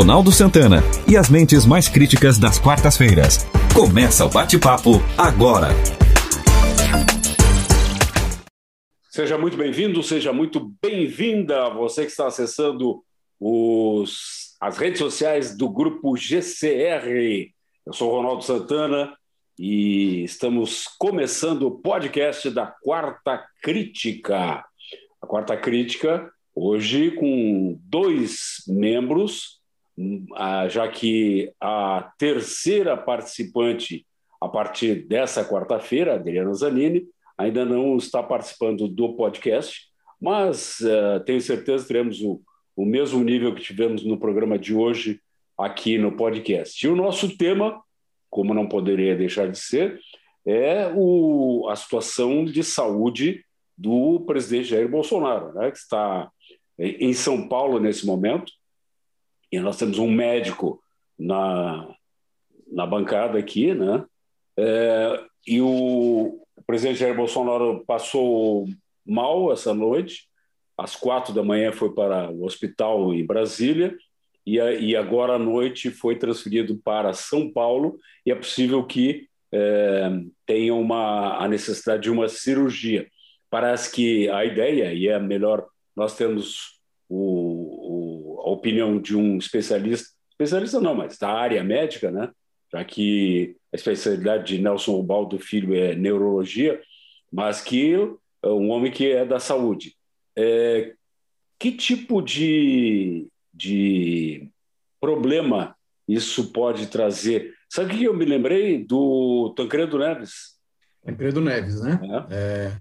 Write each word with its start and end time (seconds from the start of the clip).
Ronaldo 0.00 0.32
Santana 0.32 0.78
e 1.06 1.14
as 1.14 1.28
mentes 1.28 1.66
mais 1.66 1.86
críticas 1.86 2.38
das 2.38 2.58
quartas-feiras. 2.58 3.44
Começa 3.74 4.24
o 4.24 4.30
bate-papo 4.30 4.92
agora. 5.18 5.68
Seja 9.10 9.36
muito 9.36 9.58
bem-vindo, 9.58 10.02
seja 10.02 10.32
muito 10.32 10.74
bem-vinda 10.80 11.68
você 11.68 12.06
que 12.06 12.10
está 12.10 12.26
acessando 12.26 13.04
os, 13.38 14.56
as 14.58 14.78
redes 14.78 15.00
sociais 15.00 15.54
do 15.54 15.68
grupo 15.68 16.16
GCR. 16.16 17.52
Eu 17.84 17.92
sou 17.92 18.10
Ronaldo 18.10 18.42
Santana 18.42 19.14
e 19.58 20.24
estamos 20.24 20.86
começando 20.98 21.64
o 21.64 21.72
podcast 21.72 22.48
da 22.48 22.66
Quarta 22.66 23.44
Crítica. 23.62 24.64
A 25.20 25.26
Quarta 25.26 25.58
Crítica, 25.58 26.32
hoje 26.54 27.10
com 27.10 27.78
dois 27.82 28.64
membros, 28.66 29.59
já 30.68 30.88
que 30.88 31.52
a 31.60 32.12
terceira 32.18 32.96
participante, 32.96 34.06
a 34.40 34.48
partir 34.48 35.06
dessa 35.06 35.44
quarta-feira, 35.44 36.14
Adriana 36.14 36.52
Zanini, 36.54 37.06
ainda 37.36 37.64
não 37.64 37.96
está 37.96 38.22
participando 38.22 38.88
do 38.88 39.14
podcast, 39.14 39.88
mas 40.20 40.80
uh, 40.80 41.20
tenho 41.24 41.40
certeza 41.40 41.84
que 41.84 41.88
teremos 41.88 42.20
o, 42.20 42.40
o 42.76 42.84
mesmo 42.84 43.22
nível 43.24 43.54
que 43.54 43.62
tivemos 43.62 44.04
no 44.04 44.18
programa 44.18 44.58
de 44.58 44.74
hoje 44.74 45.20
aqui 45.56 45.98
no 45.98 46.12
podcast. 46.12 46.84
E 46.84 46.88
o 46.88 46.96
nosso 46.96 47.36
tema, 47.36 47.80
como 48.28 48.54
não 48.54 48.68
poderia 48.68 49.16
deixar 49.16 49.48
de 49.50 49.58
ser, 49.58 49.98
é 50.46 50.90
o, 50.94 51.66
a 51.68 51.76
situação 51.76 52.44
de 52.44 52.62
saúde 52.62 53.44
do 53.76 54.20
presidente 54.20 54.68
Jair 54.68 54.88
Bolsonaro, 54.88 55.54
né, 55.54 55.70
que 55.70 55.78
está 55.78 56.30
em 56.78 57.12
São 57.12 57.48
Paulo 57.48 57.78
nesse 57.78 58.06
momento, 58.06 58.52
e 59.50 59.58
nós 59.60 59.76
temos 59.76 59.98
um 59.98 60.10
médico 60.10 60.82
na, 61.18 61.94
na 62.70 62.86
bancada 62.86 63.38
aqui, 63.38 63.74
né? 63.74 64.04
É, 64.56 65.24
e 65.46 65.60
o, 65.60 66.40
presidente 66.66 67.00
Jair 67.00 67.16
Bolsonaro 67.16 67.84
passou 67.84 68.66
mal 69.04 69.52
essa 69.52 69.74
noite, 69.74 70.28
às 70.78 70.94
quatro 70.94 71.34
da 71.34 71.42
manhã 71.42 71.72
foi 71.72 71.92
para 71.92 72.30
o 72.30 72.44
hospital 72.44 73.12
em 73.12 73.26
Brasília, 73.26 73.96
e, 74.46 74.56
e 74.56 74.94
agora 74.94 75.34
à 75.34 75.38
noite 75.38 75.90
foi 75.90 76.16
transferido 76.16 76.80
para 76.84 77.12
São 77.12 77.50
Paulo, 77.52 77.98
e 78.24 78.30
é 78.30 78.34
possível 78.34 78.84
que 78.84 79.26
é, 79.52 80.10
tenha 80.46 80.74
uma, 80.74 81.38
a 81.38 81.48
necessidade 81.48 82.04
de 82.04 82.10
uma 82.10 82.28
cirurgia. 82.28 83.08
Parece 83.50 83.90
que 83.90 84.28
a 84.28 84.44
ideia, 84.44 84.94
e 84.94 85.08
é 85.08 85.18
melhor 85.18 85.66
nós 85.96 86.16
temos 86.16 86.80
o, 87.08 87.59
opinião 88.60 89.00
de 89.00 89.16
um 89.16 89.38
especialista, 89.38 90.08
especialista 90.30 90.80
não, 90.80 90.94
mas 90.94 91.18
da 91.18 91.30
área 91.30 91.64
médica, 91.64 92.10
né? 92.10 92.30
já 92.72 92.84
que 92.84 93.56
a 93.72 93.76
especialidade 93.76 94.54
de 94.54 94.62
Nelson 94.62 94.98
Ubaldo 94.98 95.38
Filho 95.38 95.74
é 95.74 95.94
neurologia, 95.94 96.80
mas 97.32 97.60
que 97.60 97.94
é 98.42 98.48
um 98.48 98.70
homem 98.70 98.92
que 98.92 99.10
é 99.10 99.24
da 99.24 99.40
saúde. 99.40 99.96
É, 100.36 100.94
que 101.58 101.72
tipo 101.72 102.22
de, 102.22 103.28
de 103.52 104.48
problema 105.00 105.74
isso 106.06 106.52
pode 106.52 106.86
trazer? 106.86 107.54
Sabe 107.68 107.94
o 107.94 107.98
que 107.98 108.04
eu 108.04 108.14
me 108.14 108.24
lembrei 108.24 108.84
do 108.84 109.52
Tancredo 109.56 109.98
Neves? 109.98 110.58
Tancredo 111.04 111.40
Neves, 111.40 111.80
né? 111.80 112.00
É. 112.30 112.34
É, 112.34 112.78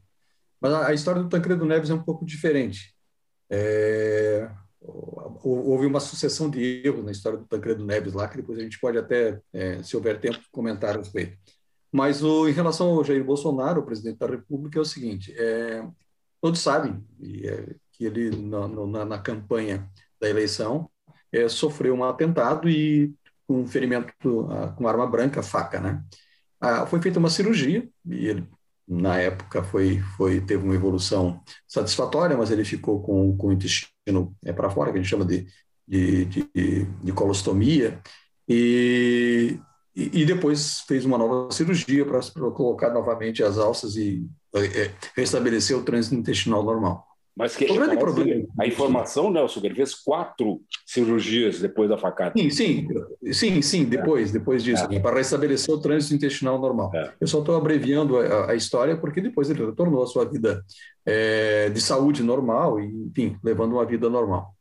mas 0.62 0.74
a, 0.74 0.88
a, 0.88 0.94
história 0.94 1.22
do 1.22 1.30
Tancredo 1.30 1.66
Neves 1.66 1.90
é 1.90 1.94
um 1.94 2.04
pouco 2.04 2.26
diferente. 2.26 2.94
É, 3.50 4.50
houve 4.82 5.86
uma 5.86 6.00
sucessão 6.00 6.50
de 6.50 6.82
erros 6.86 7.04
na 7.04 7.12
história 7.12 7.38
do 7.38 7.46
Tancredo 7.46 7.86
Neves 7.86 8.14
lá, 8.14 8.28
que 8.28 8.38
depois 8.38 8.58
a 8.58 8.62
gente 8.62 8.80
pode 8.80 8.98
até, 8.98 9.40
é, 9.54 9.84
se 9.84 9.96
houver 9.96 10.20
tempo, 10.20 10.40
comentar 10.52 10.96
a 10.96 10.98
respeito. 10.98 11.38
Mas 11.92 12.24
o, 12.24 12.48
em 12.48 12.52
relação 12.52 12.90
ao 12.90 13.04
Jair 13.04 13.24
Bolsonaro, 13.24 13.82
o 13.82 13.86
presidente 13.86 14.20
da 14.20 14.28
República, 14.28 14.78
é 14.80 14.82
o 14.82 14.86
seguinte: 14.86 15.34
é, 15.38 15.86
todos 16.42 16.60
sabem 16.60 17.04
é, 17.44 17.76
que 17.92 18.06
ele, 18.06 18.30
na, 18.36 18.68
na, 18.68 19.06
na, 19.06 19.20
campanha 19.20 19.90
da 20.20 20.30
eleição, 20.30 20.90
é, 21.32 21.50
sofreu 21.50 21.96
um 21.96 22.04
atentado 22.04 22.70
e 22.70 23.14
um 23.48 23.66
ferimento 23.66 24.14
uh, 24.24 24.76
com 24.76 24.88
arma 24.88 25.08
branca, 25.08 25.42
faca, 25.42 25.80
né? 25.80 26.04
Ah, 26.62 26.86
foi 26.86 27.02
feita 27.02 27.20
uma 27.20 27.30
cirurgia 27.30 27.90
e 28.06 28.28
ele 28.28 28.48
na 28.90 29.18
época 29.20 29.64
foi, 29.64 30.00
foi 30.18 30.42
teve 30.42 30.64
uma 30.64 30.74
evolução 30.74 31.42
satisfatória, 31.68 32.36
mas 32.36 32.50
ele 32.50 32.66
ficou 32.66 33.02
com, 33.02 33.38
com 33.38 33.48
o 33.48 33.54
intestino 33.54 34.36
é, 34.44 34.52
para 34.52 34.70
fora, 34.70 34.92
que 34.92 34.98
a 34.98 35.02
gente 35.02 35.10
chama 35.10 35.26
de, 35.26 35.48
de, 35.88 36.26
de, 36.26 36.86
de 36.86 37.12
colostomia, 37.14 38.02
e, 38.48 39.60
e, 39.96 40.26
depois 40.26 40.80
fez 40.88 41.06
uma 41.06 41.20
nova 41.20 41.52
cirurgia 41.52 42.04
para 42.04 42.20
colocar 42.52 42.92
novamente 42.92 43.44
as 43.44 43.60
alças 43.60 43.96
e 43.96 44.28
é, 44.56 44.92
restabelecer 45.16 45.78
o 45.78 45.84
trânsito 45.84 46.16
intestinal 46.16 46.64
normal. 46.64 47.06
Mas 47.40 47.56
que, 47.56 47.64
o 47.72 47.74
grande 47.74 47.96
problema. 47.96 48.46
A 48.60 48.68
informação, 48.68 49.32
Nelson, 49.32 49.62
ele 49.64 49.74
fez 49.74 49.96
quatro 49.96 50.62
cirurgias 50.86 51.62
depois 51.62 51.88
da 51.90 51.98
facada. 51.98 52.34
Sim, 52.38 52.50
sim, 52.50 52.88
sim, 53.32 53.62
sim 53.62 53.86
depois, 53.86 54.32
é. 54.32 54.34
depois 54.34 54.62
disso, 54.62 54.86
é. 54.92 55.00
para 55.00 55.16
restabelecer 55.16 55.74
o 55.74 55.80
trânsito 55.80 56.16
intestinal 56.16 56.60
normal. 56.60 56.92
É. 56.94 57.14
Eu 57.22 57.28
só 57.28 57.40
estou 57.40 57.56
abreviando 57.56 58.18
a, 58.18 58.52
a, 58.52 58.56
história 58.56 58.98
porque 58.98 59.22
depois 59.22 59.50
ele 59.50 59.66
retornou 59.66 60.04
à 60.04 60.08
sua 60.08 60.26
vida 60.26 60.62
é, 61.06 61.70
de 61.70 61.80
saúde 61.80 62.22
normal 62.24 62.78
e, 62.78 63.06
enfim, 63.06 63.38
levando 63.42 63.72
uma 63.72 63.86
vida 63.86 64.10
normal. 64.10 64.54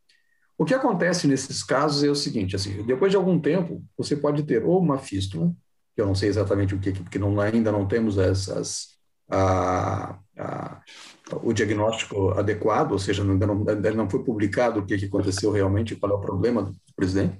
O 0.56 0.65
que 0.65 0.72
acontece 0.72 1.27
nesses 1.27 1.65
casos 1.65 2.05
é 2.05 2.09
o 2.09 2.15
seguinte, 2.15 2.55
assim, 2.55 2.84
depois 2.84 3.11
de 3.11 3.17
algum 3.17 3.41
tempo, 3.41 3.83
você 3.97 4.15
pode 4.15 4.44
ter 4.44 4.65
ou 4.65 4.78
uma 4.78 4.99
fístula, 4.99 5.53
que 5.97 6.00
eu 6.00 6.06
não 6.06 6.15
sei 6.15 6.28
exatamente 6.28 6.77
o 6.77 6.78
que, 6.78 6.93
porque 6.93 7.19
não, 7.19 7.41
ainda 7.41 7.72
não 7.72 7.88
temos 7.88 8.19
essas, 8.19 8.99
a, 9.28 10.17
a 10.38 10.81
o 11.43 11.53
diagnóstico 11.53 12.31
adequado, 12.31 12.93
ou 12.93 12.99
seja, 12.99 13.22
ainda 13.22 13.47
não, 13.47 13.69
ainda 13.69 13.93
não 13.93 14.09
foi 14.09 14.22
publicado 14.25 14.81
o 14.81 14.87
que, 14.87 14.94
aconteceu 14.94 15.50
realmente, 15.50 15.97
qual 15.97 16.12
é 16.12 16.15
o 16.15 16.21
problema 16.21 16.62
do 16.62 16.75
presidente, 16.97 17.39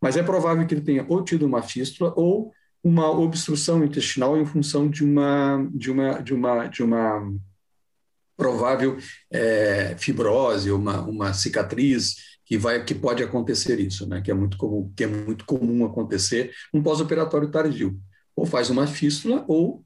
mas 0.00 0.16
é 0.16 0.22
provável 0.22 0.66
que 0.66 0.74
ele 0.74 0.82
tenha 0.82 1.04
ou 1.08 1.22
tido 1.22 1.46
uma 1.46 1.62
fístula 1.62 2.12
ou 2.16 2.52
uma 2.82 3.10
obstrução 3.10 3.84
intestinal 3.84 4.38
em 4.38 4.46
função 4.46 4.88
de 4.88 5.04
uma 5.04 5.68
de 5.74 5.90
uma 5.90 6.22
de 6.22 6.34
uma 6.34 6.66
de 6.66 6.82
uma 6.82 7.32
provável 8.36 8.96
é, 9.30 9.96
fibrose, 9.98 10.70
uma 10.70 11.00
uma 11.02 11.32
cicatriz 11.32 12.16
que 12.44 12.56
vai 12.56 12.84
que 12.84 12.94
pode 12.94 13.22
acontecer 13.22 13.80
isso, 13.80 14.08
né? 14.08 14.20
Que 14.20 14.30
é 14.30 14.34
muito 14.34 14.56
comum 14.56 14.92
que 14.96 15.04
é 15.04 15.06
muito 15.06 15.44
comum 15.44 15.84
acontecer 15.84 16.52
um 16.72 16.82
pós-operatório 16.82 17.50
tardio. 17.50 17.98
Ou 18.36 18.46
faz 18.46 18.70
uma 18.70 18.86
fístula 18.86 19.44
ou 19.48 19.85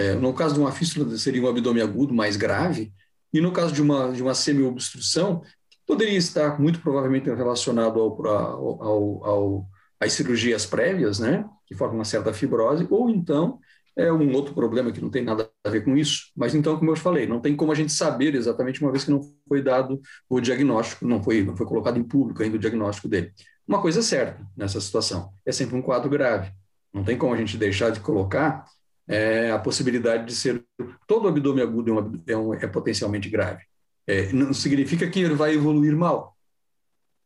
é, 0.00 0.14
no 0.14 0.32
caso 0.32 0.54
de 0.54 0.60
uma 0.60 0.72
fístula, 0.72 1.16
seria 1.18 1.42
um 1.42 1.48
abdômen 1.48 1.82
agudo 1.82 2.14
mais 2.14 2.36
grave, 2.36 2.92
e 3.32 3.40
no 3.40 3.52
caso 3.52 3.72
de 3.72 3.82
uma, 3.82 4.12
de 4.12 4.22
uma 4.22 4.34
semi-obstrução, 4.34 5.42
poderia 5.86 6.16
estar 6.16 6.60
muito 6.60 6.80
provavelmente 6.80 7.28
relacionado 7.28 8.00
ao, 8.00 8.26
ao, 8.26 9.24
ao, 9.24 9.66
às 10.00 10.12
cirurgias 10.12 10.64
prévias, 10.64 11.18
né, 11.18 11.44
que 11.66 11.74
formam 11.74 11.98
uma 11.98 12.04
certa 12.04 12.32
fibrose, 12.32 12.86
ou 12.90 13.10
então 13.10 13.58
é 13.96 14.12
um 14.12 14.32
outro 14.34 14.54
problema 14.54 14.90
que 14.92 15.00
não 15.00 15.10
tem 15.10 15.22
nada 15.22 15.50
a 15.64 15.68
ver 15.68 15.84
com 15.84 15.96
isso. 15.96 16.30
Mas 16.36 16.54
então, 16.54 16.78
como 16.78 16.90
eu 16.90 16.96
falei, 16.96 17.26
não 17.26 17.40
tem 17.40 17.54
como 17.54 17.72
a 17.72 17.74
gente 17.74 17.92
saber 17.92 18.34
exatamente 18.34 18.80
uma 18.80 18.90
vez 18.90 19.04
que 19.04 19.10
não 19.10 19.20
foi 19.48 19.62
dado 19.62 20.00
o 20.28 20.40
diagnóstico, 20.40 21.06
não 21.06 21.22
foi, 21.22 21.44
não 21.44 21.56
foi 21.56 21.66
colocado 21.66 21.98
em 21.98 22.04
público 22.04 22.42
ainda 22.42 22.56
o 22.56 22.60
diagnóstico 22.60 23.08
dele. 23.08 23.32
Uma 23.66 23.80
coisa 23.80 24.00
é 24.00 24.02
certa 24.02 24.46
nessa 24.56 24.80
situação, 24.80 25.32
é 25.44 25.52
sempre 25.52 25.76
um 25.76 25.82
quadro 25.82 26.08
grave. 26.08 26.50
Não 26.92 27.04
tem 27.04 27.16
como 27.16 27.34
a 27.34 27.36
gente 27.36 27.56
deixar 27.56 27.90
de 27.90 28.00
colocar 28.00 28.64
é, 29.10 29.50
a 29.50 29.58
possibilidade 29.58 30.24
de 30.24 30.34
ser 30.36 30.64
todo 31.04 31.26
abdômen 31.26 31.64
agudo 31.64 31.90
é, 31.90 31.94
um, 31.94 32.22
é, 32.28 32.36
um, 32.36 32.54
é 32.54 32.66
potencialmente 32.68 33.28
grave. 33.28 33.64
É, 34.06 34.32
não 34.32 34.54
significa 34.54 35.10
que 35.10 35.18
ele 35.18 35.34
vai 35.34 35.54
evoluir 35.54 35.96
mal, 35.96 36.36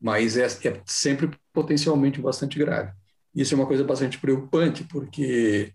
mas 0.01 0.39
é, 0.39 0.47
é, 0.47 0.81
sempre 0.87 1.31
potencialmente 1.53 2.23
bastante 2.23 2.59
grave. 2.59 2.91
Isso 3.35 3.53
é 3.53 3.57
uma 3.57 3.67
coisa 3.67 3.85
bastante 3.85 4.19
preocupante, 4.19 4.83
porque 4.85 5.75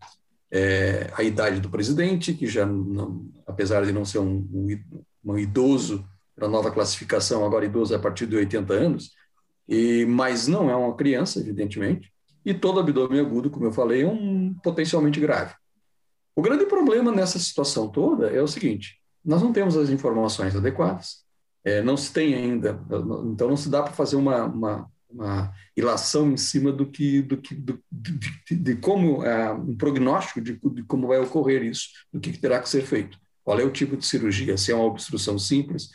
é, 0.50 1.12
a 1.14 1.22
idade 1.22 1.60
do 1.60 1.70
presidente, 1.70 2.34
que 2.34 2.48
já, 2.48 2.66
não, 2.66 3.30
apesar 3.46 3.86
de 3.86 3.92
não 3.92 4.04
ser 4.04 4.18
um, 4.18 4.48
um, 5.24 5.38
idoso, 5.38 6.04
para 6.36 6.48
a 6.48 6.50
nova 6.50 6.72
classificação, 6.72 7.46
agora 7.46 7.66
idoso 7.66 7.94
a 7.94 8.00
partir 8.00 8.26
de 8.26 8.36
80 8.36 8.74
anos, 8.74 9.12
e, 9.68 10.06
mas 10.06 10.48
não 10.48 10.72
é 10.72 10.76
uma 10.76 10.96
criança, 10.96 11.40
evidentemente, 11.40 12.12
e 12.44 12.52
todo 12.52 12.80
abdômen 12.80 13.20
agudo, 13.20 13.52
como 13.52 13.66
eu 13.66 13.72
falei, 13.72 14.02
é 14.02 14.08
um 14.08 14.56
potencialmente 14.64 15.20
grave. 15.20 15.54
O 16.40 16.42
grande 16.42 16.66
problema 16.66 17.12
nessa 17.12 17.38
situação 17.38 17.90
toda 17.90 18.28
é 18.30 18.42
o 18.42 18.48
seguinte: 18.48 18.98
nós 19.26 19.42
não 19.42 19.52
temos 19.52 19.76
as 19.76 19.90
informações 19.90 20.56
adequadas, 20.56 21.18
é, 21.66 21.84
não 21.84 21.98
se 21.98 22.14
tem 22.14 22.34
ainda, 22.34 22.80
então 23.26 23.50
não 23.50 23.58
se 23.58 23.70
dá 23.70 23.84
para 23.84 23.92
fazer 23.92 24.16
uma, 24.16 24.46
uma, 24.46 24.90
uma, 25.10 25.54
ilação 25.76 26.32
em 26.32 26.38
cima 26.38 26.72
do 26.72 26.86
que, 26.86 27.22
do 27.22 27.36
que, 27.36 27.54
do, 27.54 27.78
de, 27.92 28.56
de, 28.56 28.76
como 28.78 29.22
é, 29.26 29.52
um 29.52 29.76
prognóstico 29.76 30.40
de, 30.40 30.58
de, 30.58 30.84
como 30.84 31.10
vai 31.10 31.20
ocorrer 31.20 31.62
isso, 31.62 31.90
do 32.14 32.22
que 32.22 32.32
terá 32.38 32.62
que 32.62 32.70
ser 32.70 32.84
feito. 32.84 33.20
Qual 33.44 33.60
é 33.60 33.66
o 33.66 33.70
tipo 33.70 33.98
de 33.98 34.06
cirurgia? 34.06 34.56
Se 34.58 34.72
é 34.72 34.76
uma 34.76 34.86
obstrução 34.86 35.38
simples, 35.38 35.90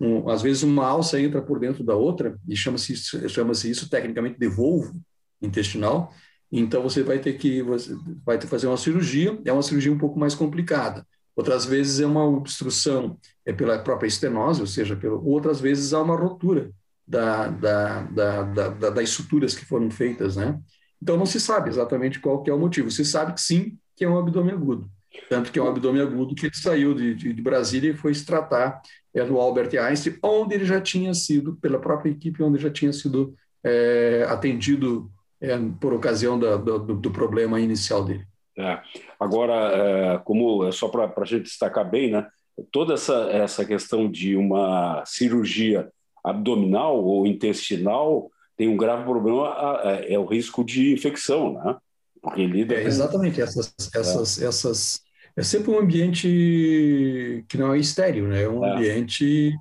Um, 0.00 0.30
às 0.30 0.40
vezes 0.40 0.62
uma 0.62 0.86
alça 0.86 1.20
entra 1.20 1.42
por 1.42 1.58
dentro 1.58 1.84
da 1.84 1.94
outra 1.94 2.38
e 2.48 2.56
chama-se 2.56 2.94
chama 3.28 3.52
isso 3.52 3.90
tecnicamente 3.90 4.38
de 4.38 4.48
volvo 4.48 4.94
intestinal. 5.42 6.14
Então 6.56 6.82
você 6.84 7.02
vai 7.02 7.18
ter 7.18 7.32
que 7.32 7.62
você 7.62 7.96
vai 8.24 8.38
ter 8.38 8.46
que 8.46 8.50
fazer 8.50 8.68
uma 8.68 8.76
cirurgia. 8.76 9.36
É 9.44 9.52
uma 9.52 9.62
cirurgia 9.62 9.92
um 9.92 9.98
pouco 9.98 10.18
mais 10.18 10.36
complicada. 10.36 11.04
Outras 11.34 11.64
vezes 11.64 11.98
é 11.98 12.06
uma 12.06 12.24
obstrução 12.24 13.18
é 13.44 13.52
pela 13.52 13.76
própria 13.80 14.06
estenose, 14.06 14.60
ou 14.60 14.66
seja, 14.66 14.94
pelo, 14.94 15.26
outras 15.26 15.60
vezes 15.60 15.92
há 15.92 16.00
uma 16.00 16.16
rotura 16.16 16.70
da, 17.04 17.48
da, 17.48 18.02
da, 18.02 18.42
da, 18.42 18.90
das 18.90 19.10
estruturas 19.10 19.54
que 19.56 19.64
foram 19.64 19.90
feitas, 19.90 20.36
né? 20.36 20.56
Então 21.02 21.16
não 21.16 21.26
se 21.26 21.40
sabe 21.40 21.70
exatamente 21.70 22.20
qual 22.20 22.40
que 22.40 22.48
é 22.48 22.54
o 22.54 22.58
motivo. 22.58 22.88
Se 22.88 23.04
sabe 23.04 23.34
que 23.34 23.40
sim, 23.40 23.76
que 23.96 24.04
é 24.04 24.08
um 24.08 24.16
abdômen 24.16 24.54
agudo. 24.54 24.88
Tanto 25.28 25.50
que 25.50 25.58
é 25.58 25.62
um 25.62 25.68
abdômen 25.68 26.02
agudo 26.02 26.36
que 26.36 26.46
ele 26.46 26.54
saiu 26.54 26.94
de, 26.94 27.16
de, 27.16 27.32
de 27.32 27.42
Brasília 27.42 27.90
e 27.90 27.96
foi 27.96 28.14
se 28.14 28.24
tratar 28.24 28.80
é, 29.12 29.24
do 29.24 29.38
Albert 29.38 29.76
Einstein, 29.76 30.18
onde 30.22 30.54
ele 30.54 30.64
já 30.64 30.80
tinha 30.80 31.12
sido, 31.14 31.56
pela 31.56 31.80
própria 31.80 32.10
equipe, 32.10 32.42
onde 32.44 32.62
já 32.62 32.70
tinha 32.70 32.92
sido 32.92 33.34
é, 33.64 34.24
atendido 34.28 35.10
é, 35.50 35.58
por 35.80 35.92
ocasião 35.92 36.38
da, 36.38 36.56
do, 36.56 36.78
do, 36.78 37.10
problema 37.10 37.60
inicial 37.60 38.04
dele. 38.04 38.24
É. 38.58 38.80
Agora, 39.18 39.54
é, 39.54 40.18
como 40.24 40.64
é 40.64 40.72
só 40.72 40.88
para 40.88 41.12
a 41.16 41.24
gente 41.24 41.44
destacar 41.44 41.88
bem, 41.88 42.10
né? 42.10 42.26
Toda 42.70 42.94
essa, 42.94 43.28
essa 43.30 43.64
questão 43.64 44.08
de 44.08 44.36
uma 44.36 45.02
cirurgia 45.04 45.88
abdominal 46.22 47.02
ou 47.02 47.26
intestinal 47.26 48.30
tem 48.56 48.68
um 48.68 48.76
grave 48.76 49.02
problema, 49.04 49.80
é 50.06 50.16
o 50.16 50.24
risco 50.24 50.64
de 50.64 50.92
infecção, 50.92 51.54
né? 51.54 51.76
Porque 52.22 52.46
lida 52.46 52.74
é, 52.74 52.84
exatamente 52.84 53.40
essas 53.40 53.74
essas 53.94 54.40
é. 54.40 54.46
essas 54.46 55.02
é 55.36 55.42
sempre 55.42 55.72
um 55.72 55.78
ambiente 55.78 57.44
que 57.48 57.58
não 57.58 57.74
é 57.74 57.78
estéreo, 57.78 58.28
né? 58.28 58.44
É 58.44 58.48
um 58.48 58.64
é. 58.64 58.72
ambiente 58.72 59.52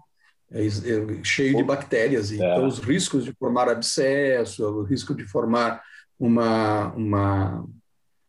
é, 0.54 0.66
é 0.66 1.24
cheio 1.24 1.58
de 1.58 1.64
bactérias. 1.64 2.32
Então, 2.32 2.68
os 2.68 2.80
riscos 2.80 3.26
de 3.26 3.34
formar 3.34 3.68
abscesso, 3.70 4.64
o 4.66 4.84
risco 4.84 5.16
de 5.16 5.26
formar 5.26 5.82
uma, 6.20 6.94
uma 6.94 7.66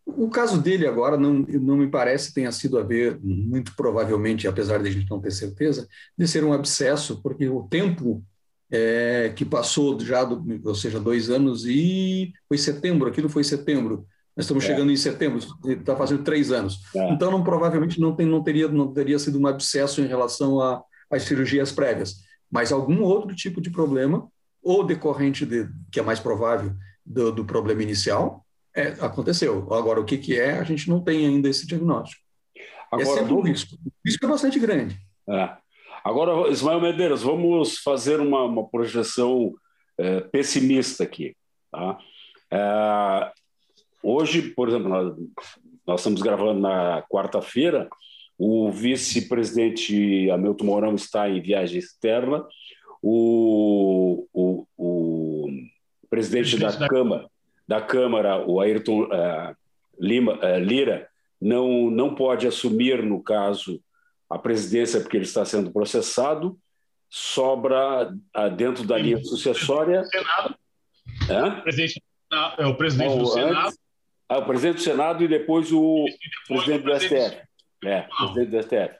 o 0.06 0.28
caso 0.28 0.60
dele 0.60 0.86
agora 0.86 1.16
não, 1.16 1.32
não 1.32 1.76
me 1.76 1.88
parece 1.88 2.34
tenha 2.34 2.50
sido 2.52 2.78
a 2.78 2.82
ver, 2.82 3.18
muito 3.22 3.74
provavelmente, 3.76 4.48
apesar 4.48 4.82
de 4.82 4.88
a 4.88 4.92
gente 4.92 5.10
não 5.10 5.20
ter 5.20 5.30
certeza, 5.30 5.88
de 6.16 6.26
ser 6.26 6.44
um 6.44 6.52
abscesso, 6.52 7.20
porque 7.22 7.48
o 7.48 7.62
tempo 7.62 8.22
é, 8.70 9.32
que 9.34 9.44
passou 9.44 9.98
já, 10.00 10.24
do, 10.24 10.42
ou 10.66 10.74
seja, 10.74 10.98
dois 10.98 11.30
anos 11.30 11.64
e 11.66 12.32
foi 12.48 12.58
setembro, 12.58 13.08
aquilo 13.08 13.28
foi 13.28 13.44
setembro, 13.44 14.06
nós 14.36 14.44
estamos 14.44 14.64
é. 14.64 14.66
chegando 14.66 14.90
em 14.90 14.96
setembro, 14.96 15.38
está 15.64 15.94
fazendo 15.96 16.24
três 16.24 16.50
anos. 16.50 16.80
É. 16.94 17.12
Então, 17.12 17.30
não, 17.30 17.44
provavelmente 17.44 18.00
não, 18.00 18.14
tem, 18.14 18.26
não, 18.26 18.42
teria, 18.42 18.68
não 18.68 18.92
teria 18.92 19.18
sido 19.18 19.38
um 19.38 19.46
abscesso 19.46 20.00
em 20.00 20.06
relação 20.06 20.60
às 21.10 21.22
cirurgias 21.22 21.72
prévias, 21.72 22.16
mas 22.50 22.72
algum 22.72 23.02
outro 23.02 23.34
tipo 23.34 23.60
de 23.60 23.70
problema, 23.70 24.28
ou 24.62 24.84
decorrente, 24.84 25.44
de, 25.44 25.68
que 25.90 26.00
é 26.00 26.02
mais 26.02 26.20
provável, 26.20 26.72
do, 27.04 27.32
do 27.32 27.44
problema 27.44 27.82
inicial, 27.82 28.44
é, 28.74 28.88
aconteceu. 29.00 29.72
Agora, 29.72 30.00
o 30.00 30.04
que, 30.04 30.18
que 30.18 30.38
é, 30.38 30.58
a 30.58 30.64
gente 30.64 30.88
não 30.88 31.00
tem 31.00 31.26
ainda 31.26 31.48
esse 31.48 31.66
diagnóstico. 31.66 32.22
É 32.56 32.62
Agora, 32.90 33.08
é 33.08 33.14
sempre 33.14 33.32
um 33.32 33.40
risco. 33.40 33.76
O 33.76 33.90
risco 34.04 34.24
é 34.24 34.28
bastante 34.28 34.58
grande. 34.58 34.98
É. 35.28 35.56
Agora, 36.04 36.50
Ismael 36.50 36.80
Medeiros, 36.80 37.22
vamos 37.22 37.78
fazer 37.78 38.20
uma, 38.20 38.44
uma 38.44 38.68
projeção 38.68 39.54
é, 39.98 40.20
pessimista 40.20 41.04
aqui. 41.04 41.36
Tá? 41.70 41.98
É, 42.50 43.32
hoje, 44.02 44.42
por 44.42 44.68
exemplo, 44.68 44.88
nós, 44.88 45.14
nós 45.86 46.00
estamos 46.00 46.20
gravando 46.20 46.60
na 46.60 47.02
quarta-feira, 47.10 47.88
o 48.38 48.70
vice-presidente 48.70 50.30
Hamilton 50.30 50.64
Mourão 50.64 50.94
está 50.94 51.28
em 51.28 51.40
viagem 51.40 51.78
externa, 51.78 52.44
o, 53.02 54.26
o, 54.32 54.66
o 54.76 55.48
presidente 56.08 56.58
da 56.58 56.88
Câmara 56.88 57.28
da 57.66 57.80
Câmara, 57.80 58.46
o 58.46 58.60
Ayrton 58.60 59.04
uh, 59.04 59.56
Lima, 59.98 60.34
uh, 60.34 60.58
Lira, 60.58 61.08
não, 61.40 61.90
não 61.90 62.14
pode 62.14 62.46
assumir, 62.46 63.02
no 63.02 63.22
caso, 63.22 63.82
a 64.28 64.38
presidência 64.38 65.00
porque 65.00 65.16
ele 65.16 65.24
está 65.24 65.44
sendo 65.44 65.70
processado, 65.70 66.58
sobra 67.08 68.10
uh, 68.10 68.50
dentro 68.56 68.84
da 68.86 68.98
linha 68.98 69.22
sucessória. 69.22 70.02
É? 71.28 71.50
Presidente, 71.62 72.02
é 72.58 72.66
o 72.66 72.76
presidente 72.76 73.10
Bom, 73.10 73.18
do 73.18 73.26
Senado. 73.26 73.66
Antes, 73.66 73.78
ah, 74.28 74.38
o 74.38 74.46
presidente 74.46 74.76
do 74.76 74.82
Senado 74.82 75.24
e 75.24 75.28
depois 75.28 75.72
o 75.72 76.04
depois 76.48 76.64
presidente 76.64 76.82
do 76.84 77.00
STF. 77.00 77.42
É, 77.86 78.02
presidente 78.02 78.50
do 78.50 78.62
STF. 78.62 78.96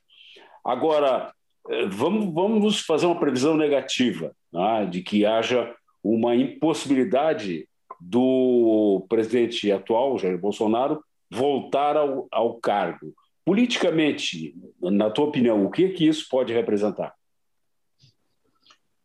Agora, 0.64 1.32
eh, 1.68 1.86
vamos, 1.86 2.32
vamos 2.32 2.80
fazer 2.80 3.06
uma 3.06 3.18
previsão 3.18 3.56
negativa 3.56 4.34
né, 4.52 4.86
de 4.86 5.02
que 5.02 5.26
haja 5.26 5.74
uma 6.02 6.34
impossibilidade 6.34 7.68
do 8.00 9.06
presidente 9.08 9.70
atual, 9.72 10.18
Jair 10.18 10.38
Bolsonaro, 10.38 11.02
voltar 11.30 11.96
ao, 11.96 12.28
ao 12.30 12.54
cargo. 12.54 13.14
Politicamente, 13.44 14.54
na 14.80 15.10
tua 15.10 15.26
opinião, 15.26 15.64
o 15.64 15.70
que, 15.70 15.84
é 15.84 15.88
que 15.90 16.06
isso 16.06 16.26
pode 16.30 16.52
representar? 16.52 17.14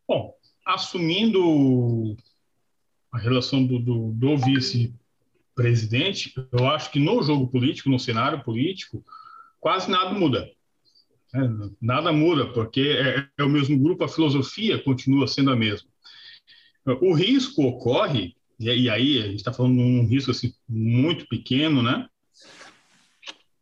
Bom, 0.08 0.34
assumindo 0.66 2.16
a 3.12 3.18
relação 3.18 3.64
do, 3.66 3.78
do, 3.78 4.12
do 4.12 4.36
vice-presidente, 4.38 6.34
eu 6.52 6.68
acho 6.68 6.90
que 6.90 6.98
no 6.98 7.22
jogo 7.22 7.48
político, 7.48 7.90
no 7.90 7.98
cenário 7.98 8.42
político, 8.42 9.04
quase 9.60 9.90
nada 9.90 10.12
muda. 10.12 10.50
É, 11.34 11.38
nada 11.80 12.12
muda, 12.12 12.46
porque 12.46 12.80
é, 12.80 13.26
é, 13.38 13.44
o 13.44 13.48
mesmo 13.48 13.78
grupo, 13.78 14.02
a 14.02 14.08
filosofia 14.08 14.82
continua 14.82 15.28
sendo 15.28 15.50
a 15.50 15.56
mesma. 15.56 15.88
O 17.00 17.12
risco 17.12 17.62
ocorre 17.62 18.34
e, 18.58 18.90
aí 18.90 19.18
a 19.18 19.26
gente 19.26 19.36
está 19.36 19.52
falando 19.52 19.76
de 19.76 19.82
um 19.82 20.06
risco 20.06 20.30
assim, 20.30 20.52
muito 20.68 21.26
pequeno, 21.28 21.82
né? 21.82 22.06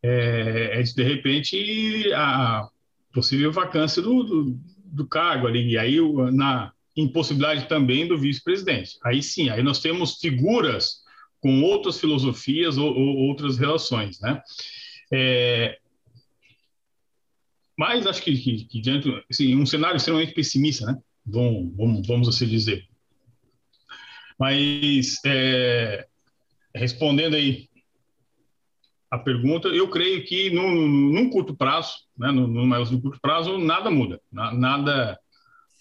É, 0.02 0.80
é 0.80 0.82
de, 0.82 0.94
de 0.94 1.02
repente 1.02 2.12
a 2.14 2.68
possível 3.12 3.52
vacância 3.52 4.02
do, 4.02 4.22
do, 4.22 4.60
do 4.84 5.06
cargo 5.06 5.46
ali, 5.46 5.70
e 5.70 5.78
aí 5.78 5.98
na 6.32 6.72
impossibilidade 6.96 7.68
também 7.68 8.08
do 8.08 8.18
vice-presidente. 8.18 8.98
Aí 9.04 9.22
sim, 9.22 9.50
aí 9.50 9.62
nós 9.62 9.80
temos 9.80 10.16
figuras 10.16 11.02
com 11.40 11.62
outras 11.62 12.00
filosofias 12.00 12.76
ou, 12.76 12.92
ou 12.92 13.16
outras 13.28 13.56
relações, 13.56 14.18
né? 14.20 14.42
É, 15.12 15.78
mas 17.78 18.08
acho 18.08 18.20
que, 18.22 18.36
que, 18.36 18.64
que 18.64 18.80
diante 18.80 19.08
assim, 19.30 19.54
um 19.54 19.64
cenário 19.64 19.96
extremamente 19.96 20.34
pessimista, 20.34 20.84
né? 20.84 20.98
Vamos, 21.24 21.76
vamos, 21.76 22.06
vamos 22.08 22.28
assim 22.28 22.44
dizer. 22.48 22.84
Mas, 24.36 25.16
é, 25.24 26.08
respondendo 26.74 27.36
aí 27.36 27.68
a 29.08 29.16
pergunta, 29.16 29.68
eu 29.68 29.88
creio 29.88 30.24
que 30.24 30.50
no, 30.50 30.88
num 30.88 31.30
curto 31.30 31.54
prazo, 31.54 31.98
né, 32.16 32.32
no, 32.32 32.48
no, 32.48 32.66
no 32.66 33.00
curto 33.00 33.20
prazo, 33.20 33.56
nada 33.58 33.90
muda, 33.90 34.20
nada 34.32 35.16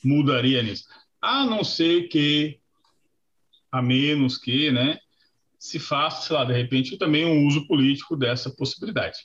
mudaria 0.03 0.61
nisso. 0.61 0.85
A 1.19 1.45
não 1.45 1.63
ser 1.63 2.09
que, 2.09 2.59
a 3.71 3.81
menos 3.81 4.37
que, 4.37 4.71
né, 4.71 4.99
se 5.57 5.79
faça, 5.79 6.27
sei 6.27 6.35
lá, 6.35 6.45
de 6.45 6.53
repente, 6.53 6.95
também 6.95 7.25
um 7.25 7.47
uso 7.47 7.65
político 7.65 8.15
dessa 8.15 8.51
possibilidade. 8.51 9.17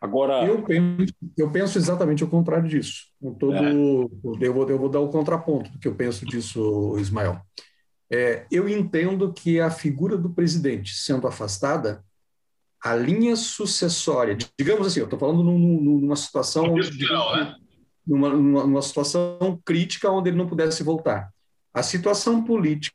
Agora. 0.00 0.46
Eu 0.46 0.62
penso, 0.62 1.14
eu 1.36 1.50
penso 1.50 1.78
exatamente 1.78 2.22
o 2.22 2.28
contrário 2.28 2.68
disso. 2.68 3.06
Todo, 3.38 3.54
é. 3.54 3.72
eu, 3.72 4.54
vou, 4.54 4.68
eu 4.68 4.78
vou 4.78 4.88
dar 4.88 5.00
o 5.00 5.08
contraponto 5.08 5.70
do 5.70 5.78
que 5.78 5.88
eu 5.88 5.94
penso 5.94 6.24
disso, 6.24 6.96
Ismael. 6.98 7.40
É, 8.10 8.46
eu 8.50 8.68
entendo 8.68 9.32
que 9.32 9.60
a 9.60 9.70
figura 9.70 10.16
do 10.16 10.30
presidente 10.30 10.94
sendo 10.94 11.26
afastada, 11.26 12.02
a 12.82 12.94
linha 12.94 13.36
sucessória, 13.36 14.36
digamos 14.58 14.86
assim, 14.86 15.00
eu 15.00 15.04
estou 15.04 15.18
falando 15.18 15.42
num, 15.42 15.58
numa 15.58 16.16
situação, 16.16 16.80
geral, 16.80 17.36
né? 17.36 17.56
numa, 18.06 18.30
numa, 18.30 18.66
numa 18.66 18.82
situação 18.82 19.60
crítica 19.64 20.10
onde 20.10 20.30
ele 20.30 20.38
não 20.38 20.46
pudesse 20.46 20.82
voltar. 20.82 21.30
A 21.74 21.82
situação 21.82 22.42
política, 22.42 22.94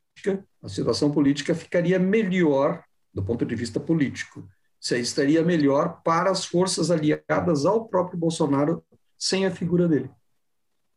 a 0.63 0.69
situação 0.69 1.11
política 1.11 1.53
ficaria 1.53 1.99
melhor 1.99 2.83
do 3.13 3.23
ponto 3.23 3.45
de 3.45 3.55
vista 3.55 3.79
político. 3.79 4.47
Se 4.83 4.99
estaria 4.99 5.41
melhor 5.41 6.01
para 6.03 6.29
as 6.29 6.43
forças 6.43 6.91
aliadas 6.91 7.65
ao 7.65 7.87
próprio 7.87 8.19
Bolsonaro 8.19 8.83
sem 9.17 9.45
a 9.45 9.51
figura 9.51 9.87
dele. 9.87 10.11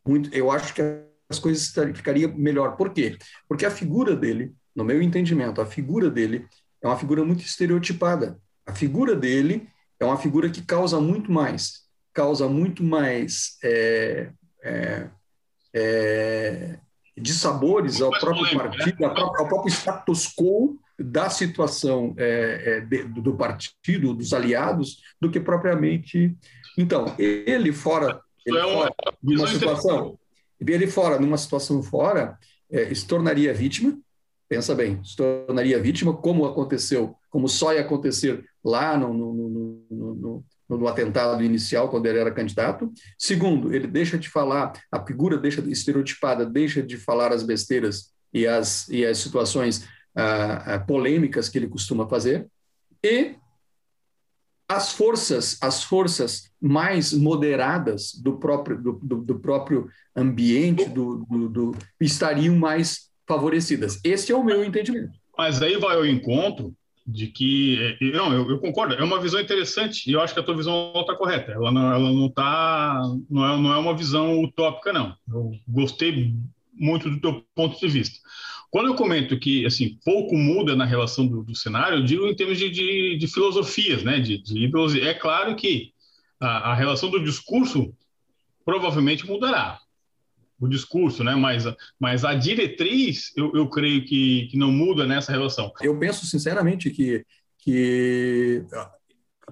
Muito, 0.04 0.34
eu 0.34 0.50
acho 0.50 0.74
que 0.74 0.82
as 1.28 1.38
coisas 1.38 1.72
ficariam 1.94 2.32
melhor. 2.36 2.76
Por 2.76 2.92
quê? 2.92 3.16
Porque 3.48 3.64
a 3.64 3.70
figura 3.70 4.16
dele, 4.16 4.52
no 4.74 4.82
meu 4.82 5.00
entendimento, 5.00 5.60
a 5.60 5.66
figura 5.66 6.10
dele 6.10 6.48
é 6.82 6.88
uma 6.88 6.98
figura 6.98 7.24
muito 7.24 7.44
estereotipada. 7.44 8.36
A 8.66 8.74
figura 8.74 9.14
dele 9.14 9.68
é 10.00 10.04
uma 10.04 10.18
figura 10.18 10.50
que 10.50 10.62
causa 10.62 11.00
muito 11.00 11.30
mais, 11.30 11.84
causa 12.12 12.48
muito 12.48 12.82
mais 12.82 13.56
é, 13.62 14.32
é, 14.64 15.10
é, 15.72 16.78
de 17.16 17.32
sabores 17.32 18.00
ao 18.02 18.10
próprio 18.10 18.42
né? 18.46 18.54
partido, 18.54 19.04
ao 19.04 19.48
próprio 19.48 19.72
status 19.72 20.26
quo 20.26 20.76
da 20.98 21.28
situação 21.28 22.14
é, 22.16 22.62
é, 22.64 22.80
de, 22.80 23.04
do 23.04 23.36
partido, 23.36 24.14
dos 24.14 24.32
aliados, 24.32 25.02
do 25.20 25.30
que 25.30 25.38
propriamente. 25.38 26.34
Então, 26.78 27.14
ele 27.18 27.72
fora 27.72 28.20
ele, 28.46 28.58
é 28.58 28.64
uma, 28.64 28.92
uma 29.22 29.48
situação, 29.48 30.18
ele 30.60 30.86
fora, 30.86 31.18
numa 31.18 31.36
situação 31.36 31.82
fora, 31.82 32.38
é, 32.70 32.94
se 32.94 33.06
tornaria 33.06 33.52
vítima, 33.52 33.98
pensa 34.48 34.74
bem, 34.74 35.02
se 35.02 35.16
tornaria 35.16 35.80
vítima, 35.80 36.16
como 36.16 36.46
aconteceu, 36.46 37.16
como 37.28 37.48
só 37.48 37.74
ia 37.74 37.80
acontecer 37.80 38.44
lá 38.64 38.96
no, 38.96 39.12
no, 39.12 39.34
no, 39.90 40.44
no, 40.68 40.88
atentado 40.88 41.42
inicial, 41.42 41.88
quando 41.88 42.06
ele 42.06 42.20
era 42.20 42.30
candidato. 42.30 42.92
Segundo, 43.18 43.74
ele 43.74 43.88
deixa 43.88 44.16
de 44.16 44.28
falar, 44.28 44.72
a 44.92 45.04
figura 45.04 45.36
deixa 45.36 45.60
de 45.60 45.72
estereotipada, 45.72 46.46
deixa 46.46 46.80
de 46.80 46.96
falar 46.96 47.32
as 47.32 47.42
besteiras 47.42 48.12
e 48.32 48.46
as, 48.46 48.88
e 48.88 49.04
as 49.04 49.18
situações 49.18 49.84
ah, 50.16 50.82
polêmicas 50.86 51.48
que 51.48 51.58
ele 51.58 51.68
costuma 51.68 52.08
fazer. 52.08 52.48
E 53.04 53.36
as 54.68 54.92
forças, 54.92 55.58
as 55.62 55.84
forças 55.84 56.50
mais 56.60 57.12
moderadas 57.12 58.12
do 58.14 58.36
próprio, 58.38 58.82
do, 58.82 58.92
do, 59.02 59.16
do 59.22 59.38
próprio 59.38 59.88
ambiente 60.14 60.88
do, 60.88 61.24
do, 61.48 61.76
estariam 62.00 62.56
mais 62.56 63.10
favorecidas. 63.28 64.00
Esse 64.02 64.32
é 64.32 64.34
o 64.34 64.42
meu 64.42 64.64
entendimento. 64.64 65.12
Mas 65.36 65.62
aí 65.62 65.76
vai 65.76 65.96
ao 65.96 66.06
encontro 66.06 66.74
de 67.06 67.28
que 67.28 67.96
não, 68.00 68.32
eu, 68.32 68.50
eu, 68.50 68.58
concordo. 68.58 68.94
É 68.94 69.04
uma 69.04 69.20
visão 69.20 69.40
interessante 69.40 70.10
e 70.10 70.12
eu 70.12 70.20
acho 70.20 70.34
que 70.34 70.40
a 70.40 70.42
tua 70.42 70.56
visão 70.56 70.92
está 70.96 71.14
correta. 71.14 71.52
Ela 71.52 71.70
não, 71.70 71.92
ela 71.92 72.12
não 72.12 72.28
tá, 72.28 73.00
não 73.30 73.46
é, 73.46 73.62
não 73.62 73.72
é 73.72 73.78
uma 73.78 73.96
visão 73.96 74.42
utópica 74.42 74.92
não. 74.92 75.14
Eu 75.28 75.52
gostei 75.68 76.34
muito 76.74 77.08
do 77.08 77.20
teu 77.20 77.44
ponto 77.54 77.78
de 77.78 77.86
vista. 77.86 78.18
Quando 78.76 78.88
eu 78.88 78.94
comento 78.94 79.38
que 79.38 79.64
assim 79.64 79.98
pouco 80.04 80.36
muda 80.36 80.76
na 80.76 80.84
relação 80.84 81.26
do, 81.26 81.42
do 81.42 81.54
cenário, 81.54 81.96
eu 81.96 82.04
digo 82.04 82.26
em 82.26 82.36
termos 82.36 82.58
de, 82.58 82.68
de, 82.68 83.16
de 83.16 83.26
filosofias, 83.26 84.04
né? 84.04 84.20
De, 84.20 84.36
de, 84.36 85.00
é 85.00 85.14
claro 85.14 85.56
que 85.56 85.94
a, 86.38 86.72
a, 86.72 86.74
relação 86.74 87.10
do 87.10 87.24
discurso 87.24 87.90
provavelmente 88.66 89.26
mudará, 89.26 89.80
o 90.60 90.68
discurso, 90.68 91.24
né? 91.24 91.34
Mas, 91.34 91.64
mas 91.98 92.22
a 92.22 92.34
diretriz, 92.34 93.32
eu, 93.34 93.50
eu 93.54 93.66
creio 93.66 94.04
que, 94.04 94.46
que 94.50 94.58
não 94.58 94.70
muda 94.70 95.06
nessa 95.06 95.32
relação. 95.32 95.72
Eu 95.80 95.98
penso 95.98 96.26
sinceramente 96.26 96.90
que 96.90 97.24
que 97.60 98.62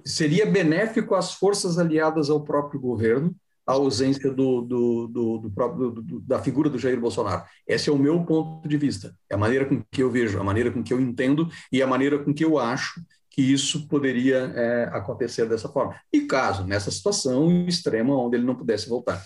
seria 0.05 0.45
benéfico 0.45 1.15
às 1.15 1.33
forças 1.33 1.79
aliadas 1.79 2.29
ao 2.29 2.43
próprio 2.43 2.79
governo 2.79 3.35
a 3.65 3.73
ausência 3.73 4.31
do, 4.31 4.61
do, 4.61 5.07
do, 5.07 5.37
do 5.39 5.51
próprio, 5.51 6.03
da 6.21 6.39
figura 6.39 6.69
do 6.69 6.77
Jair 6.77 6.99
Bolsonaro. 6.99 7.43
Esse 7.67 7.89
é 7.89 7.93
o 7.93 7.97
meu 7.97 8.23
ponto 8.23 8.67
de 8.67 8.77
vista, 8.77 9.15
é 9.29 9.35
a 9.35 9.37
maneira 9.37 9.65
com 9.65 9.81
que 9.91 10.03
eu 10.03 10.11
vejo, 10.11 10.39
a 10.39 10.43
maneira 10.43 10.71
com 10.71 10.83
que 10.83 10.93
eu 10.93 10.99
entendo 11.01 11.49
e 11.71 11.81
a 11.81 11.87
maneira 11.87 12.19
com 12.19 12.33
que 12.33 12.45
eu 12.45 12.59
acho 12.59 13.01
que 13.29 13.41
isso 13.41 13.87
poderia 13.87 14.53
é, 14.55 14.83
acontecer 14.93 15.45
dessa 15.47 15.67
forma. 15.67 15.99
E 16.13 16.21
caso, 16.21 16.63
nessa 16.65 16.89
situação 16.89 17.67
extrema, 17.67 18.17
onde 18.17 18.37
ele 18.37 18.45
não 18.45 18.55
pudesse 18.55 18.87
voltar. 18.87 19.21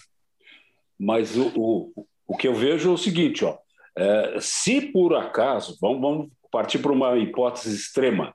Mas 0.98 1.36
o, 1.36 1.52
o, 1.56 2.08
o 2.28 2.36
que 2.36 2.48
eu 2.48 2.56
vejo 2.56 2.90
é 2.90 2.94
o 2.94 2.98
seguinte, 2.98 3.46
ó, 3.46 3.58
é, 3.96 4.38
se 4.40 4.82
por 4.82 5.16
acaso, 5.16 5.78
vamos, 5.80 6.02
vamos 6.02 6.30
partir 6.52 6.80
para 6.80 6.92
uma 6.92 7.18
hipótese 7.18 7.76
extrema, 7.76 8.34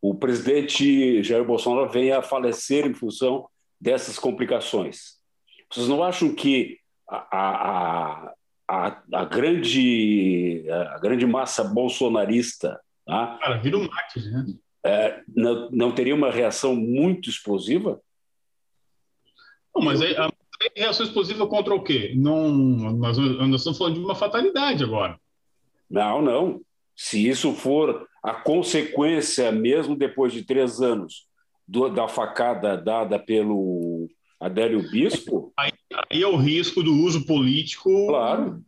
o 0.00 0.14
presidente 0.14 1.22
Jair 1.22 1.44
Bolsonaro 1.44 1.88
venha 1.88 2.18
a 2.18 2.22
falecer 2.22 2.86
em 2.86 2.94
função 2.94 3.48
dessas 3.80 4.18
complicações, 4.18 5.17
vocês 5.70 5.88
não 5.88 6.02
acham 6.02 6.34
que 6.34 6.78
a, 7.08 7.38
a, 7.38 8.34
a, 8.68 9.02
a 9.12 9.24
grande, 9.24 10.64
a 10.70 10.98
grande 10.98 11.26
massa 11.26 11.64
bolsonarista. 11.64 12.80
Tá? 13.06 13.38
Cara, 13.40 13.58
vira 13.58 13.78
um 13.78 13.88
mate, 13.88 14.20
né? 14.20 14.46
É, 14.84 15.22
não, 15.34 15.70
não 15.70 15.92
teria 15.92 16.14
uma 16.14 16.30
reação 16.30 16.74
muito 16.74 17.28
explosiva? 17.28 18.00
Não, 19.74 19.82
mas 19.82 20.00
aí, 20.00 20.16
a 20.16 20.30
reação 20.76 21.06
explosiva 21.06 21.46
contra 21.46 21.74
o 21.74 21.82
quê? 21.82 22.12
Não, 22.16 22.48
nós, 22.48 23.16
nós 23.18 23.54
estamos 23.56 23.78
falando 23.78 23.94
de 23.94 24.00
uma 24.00 24.14
fatalidade 24.14 24.84
agora. 24.84 25.18
Não, 25.90 26.22
não. 26.22 26.60
Se 26.96 27.28
isso 27.28 27.52
for 27.52 28.08
a 28.22 28.34
consequência, 28.34 29.52
mesmo 29.52 29.96
depois 29.96 30.32
de 30.32 30.42
três 30.44 30.80
anos, 30.80 31.26
do, 31.66 31.88
da 31.88 32.08
facada 32.08 32.76
dada 32.76 33.18
pelo 33.18 34.08
Adélio 34.40 34.88
Bispo. 34.90 35.52
Aí, 35.58 35.72
aí, 36.10 36.22
é 36.22 36.26
o 36.26 36.36
risco 36.36 36.82
do 36.82 36.94
uso 36.94 37.26
político. 37.26 38.06
Claro. 38.06 38.62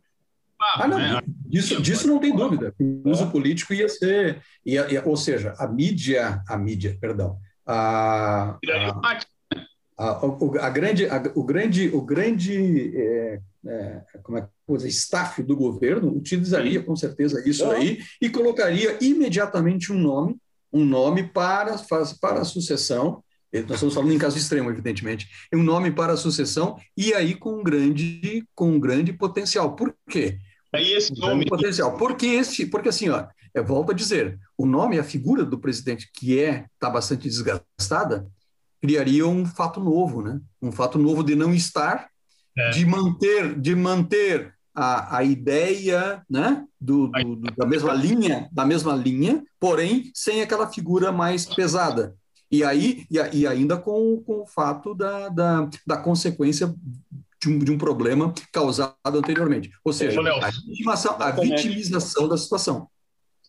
Ah, 0.75 0.87
não, 0.87 0.97
né? 0.99 1.21
disso, 1.25 1.81
disso 1.81 2.07
não 2.07 2.19
tem 2.19 2.35
dúvida. 2.35 2.73
O 2.79 3.09
uso 3.09 3.31
político 3.31 3.73
ia 3.73 3.89
ser, 3.89 4.41
ia, 4.63 4.91
ia, 4.91 5.07
ou 5.07 5.17
seja, 5.17 5.55
a 5.57 5.67
mídia, 5.67 6.43
a 6.47 6.55
mídia, 6.55 6.95
perdão, 7.01 7.39
a, 7.65 8.59
a, 8.69 9.19
a, 9.97 10.11
a, 10.11 10.65
a 10.65 10.69
grande, 10.69 11.07
a, 11.07 11.23
o 11.33 11.43
grande, 11.43 11.89
o 11.89 12.01
grande, 12.01 12.95
é, 12.95 13.39
é, 13.65 14.01
como 14.21 14.37
é 14.37 14.47
coisa, 14.67 14.87
staff 14.87 15.41
do 15.43 15.55
governo 15.55 16.15
utilizaria 16.15 16.79
Sim. 16.79 16.85
com 16.85 16.95
certeza 16.95 17.47
isso 17.47 17.69
aí 17.69 17.99
e 18.21 18.29
colocaria 18.29 18.97
imediatamente 19.01 19.91
um 19.91 19.97
nome, 19.97 20.37
um 20.71 20.85
nome 20.85 21.23
para, 21.23 21.75
para 22.21 22.41
a 22.41 22.45
sucessão 22.45 23.23
nós 23.53 23.71
estamos 23.71 23.93
falando 23.93 24.13
em 24.13 24.17
caso 24.17 24.37
extremo, 24.37 24.69
evidentemente, 24.69 25.27
um 25.53 25.61
nome 25.61 25.91
para 25.91 26.13
a 26.13 26.17
sucessão 26.17 26.77
e 26.95 27.13
aí 27.13 27.35
com 27.35 27.59
um 27.59 27.63
grande, 27.63 28.45
com 28.55 28.71
um 28.71 28.79
grande 28.79 29.11
potencial. 29.11 29.75
Por 29.75 29.93
quê? 30.09 30.39
Aí 30.73 30.93
esse 30.93 31.13
nome... 31.19 31.45
potencial. 31.45 31.97
Porque, 31.97 32.27
esse, 32.27 32.65
porque 32.65 32.89
assim, 32.89 33.09
ó, 33.09 33.27
eu 33.53 33.65
volto 33.65 33.91
a 33.91 33.95
dizer, 33.95 34.39
o 34.57 34.65
nome, 34.65 34.97
a 34.97 35.03
figura 35.03 35.43
do 35.43 35.59
presidente, 35.59 36.09
que 36.13 36.39
é 36.39 36.65
está 36.73 36.89
bastante 36.89 37.23
desgastada, 37.23 38.25
criaria 38.81 39.27
um 39.27 39.45
fato 39.45 39.79
novo, 39.79 40.21
né? 40.21 40.39
Um 40.61 40.71
fato 40.71 40.97
novo 40.97 41.23
de 41.23 41.35
não 41.35 41.53
estar, 41.53 42.07
é. 42.57 42.69
de 42.71 42.85
manter, 42.85 43.59
de 43.59 43.75
manter 43.75 44.53
a, 44.73 45.17
a 45.17 45.23
ideia, 45.23 46.23
né? 46.29 46.65
Do, 46.79 47.09
do, 47.09 47.35
do, 47.35 47.55
da 47.55 47.65
mesma 47.65 47.93
linha, 47.93 48.49
da 48.51 48.65
mesma 48.65 48.95
linha, 48.95 49.43
porém 49.59 50.09
sem 50.15 50.41
aquela 50.41 50.71
figura 50.71 51.11
mais 51.11 51.45
pesada. 51.45 52.15
E 52.51 52.63
aí, 52.63 53.05
e, 53.09 53.37
e 53.37 53.47
ainda 53.47 53.77
com, 53.77 54.21
com 54.25 54.41
o 54.41 54.45
fato 54.45 54.93
da, 54.93 55.29
da, 55.29 55.69
da 55.87 55.97
consequência 55.97 56.73
de 57.41 57.49
um, 57.49 57.59
de 57.59 57.71
um, 57.71 57.77
problema 57.77 58.33
causado 58.51 58.95
anteriormente. 59.05 59.71
Ou 59.83 59.93
seja, 59.93 60.19
a 60.19 60.49
vitimização, 60.49 61.15
a 61.19 61.31
vitimização 61.31 62.27
da 62.27 62.37
situação. 62.37 62.87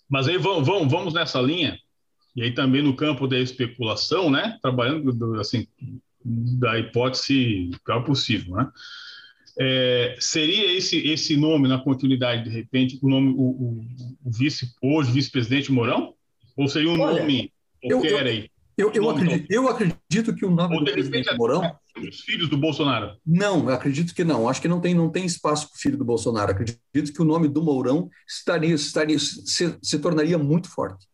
Mas 0.08 0.28
aí 0.28 0.38
vamos, 0.38 0.66
vamos, 0.66 0.90
vamos 0.90 1.14
nessa 1.14 1.40
linha, 1.40 1.76
e 2.36 2.42
aí 2.42 2.54
também 2.54 2.82
no 2.82 2.94
campo 2.94 3.26
da 3.26 3.38
especulação, 3.38 4.30
né? 4.30 4.58
Trabalhando 4.62 5.40
assim, 5.40 5.66
da 6.24 6.78
hipótese 6.78 7.70
pior 7.84 8.04
possível, 8.04 8.56
né? 8.56 8.70
É, 9.58 10.16
seria 10.18 10.74
esse 10.74 10.96
esse 11.08 11.36
nome 11.36 11.68
na 11.68 11.78
continuidade 11.78 12.44
de 12.44 12.48
repente 12.48 12.98
o 13.02 13.06
nome 13.06 13.34
o, 13.36 13.42
o, 13.42 13.86
o 14.24 14.30
vice 14.30 14.72
hoje 14.80 15.12
vice-presidente 15.12 15.70
Mourão 15.70 16.14
ou 16.56 16.66
seria 16.68 16.88
um 16.88 16.98
Olha, 16.98 17.20
nome 17.20 17.52
qualquer 17.82 18.12
eu, 18.12 18.18
eu, 18.18 18.26
aí 18.26 18.50
eu, 18.76 18.90
eu, 18.92 19.10
acredito, 19.10 19.50
eu 19.50 19.68
acredito 19.68 20.34
que 20.34 20.44
o 20.44 20.50
nome 20.50 20.76
Ou 20.76 20.84
do 20.84 20.92
presidente 20.92 21.34
Mourão... 21.36 21.76
Os 21.96 22.20
filhos 22.20 22.48
do 22.48 22.56
Bolsonaro? 22.56 23.16
Não, 23.26 23.68
eu 23.68 23.74
acredito 23.74 24.14
que 24.14 24.24
não. 24.24 24.48
Acho 24.48 24.62
que 24.62 24.68
não 24.68 24.80
tem, 24.80 24.94
não 24.94 25.10
tem 25.10 25.26
espaço 25.26 25.68
para 25.68 25.76
o 25.76 25.78
filho 25.78 25.98
do 25.98 26.04
Bolsonaro. 26.04 26.52
Acredito 26.52 27.12
que 27.12 27.20
o 27.20 27.24
nome 27.24 27.48
do 27.48 27.62
Mourão 27.62 28.08
estaria, 28.26 28.74
estaria, 28.74 29.18
se, 29.18 29.78
se 29.82 29.98
tornaria 29.98 30.38
muito 30.38 30.70
forte. 30.70 31.06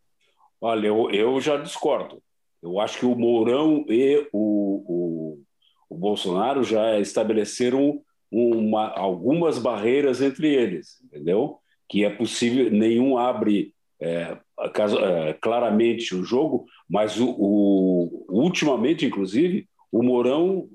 Olha, 0.61 0.87
eu, 0.87 1.11
eu 1.11 1.41
já 1.41 1.57
discordo. 1.57 2.23
Eu 2.63 2.79
acho 2.79 2.99
que 2.99 3.07
o 3.07 3.15
Mourão 3.15 3.85
e 3.89 4.29
o, 4.33 4.85
o, 4.87 5.43
o 5.91 5.97
Bolsonaro 5.97 6.63
já 6.63 6.99
estabeleceram 6.99 8.01
uma, 8.31 8.89
algumas 8.91 9.59
barreiras 9.59 10.21
entre 10.21 10.55
eles, 10.55 11.01
entendeu? 11.05 11.59
Que 11.89 12.05
é 12.05 12.11
possível, 12.11 12.71
nenhum 12.71 13.17
abre 13.17 13.75
é, 14.01 14.39
é, 14.59 15.33
claramente 15.35 16.15
o 16.15 16.25
jogo, 16.25 16.67
mas 16.89 17.19
o, 17.19 17.29
o, 17.31 18.27
ultimamente, 18.29 19.05
inclusive, 19.05 19.69
o 19.91 20.03
Mourão 20.03 20.69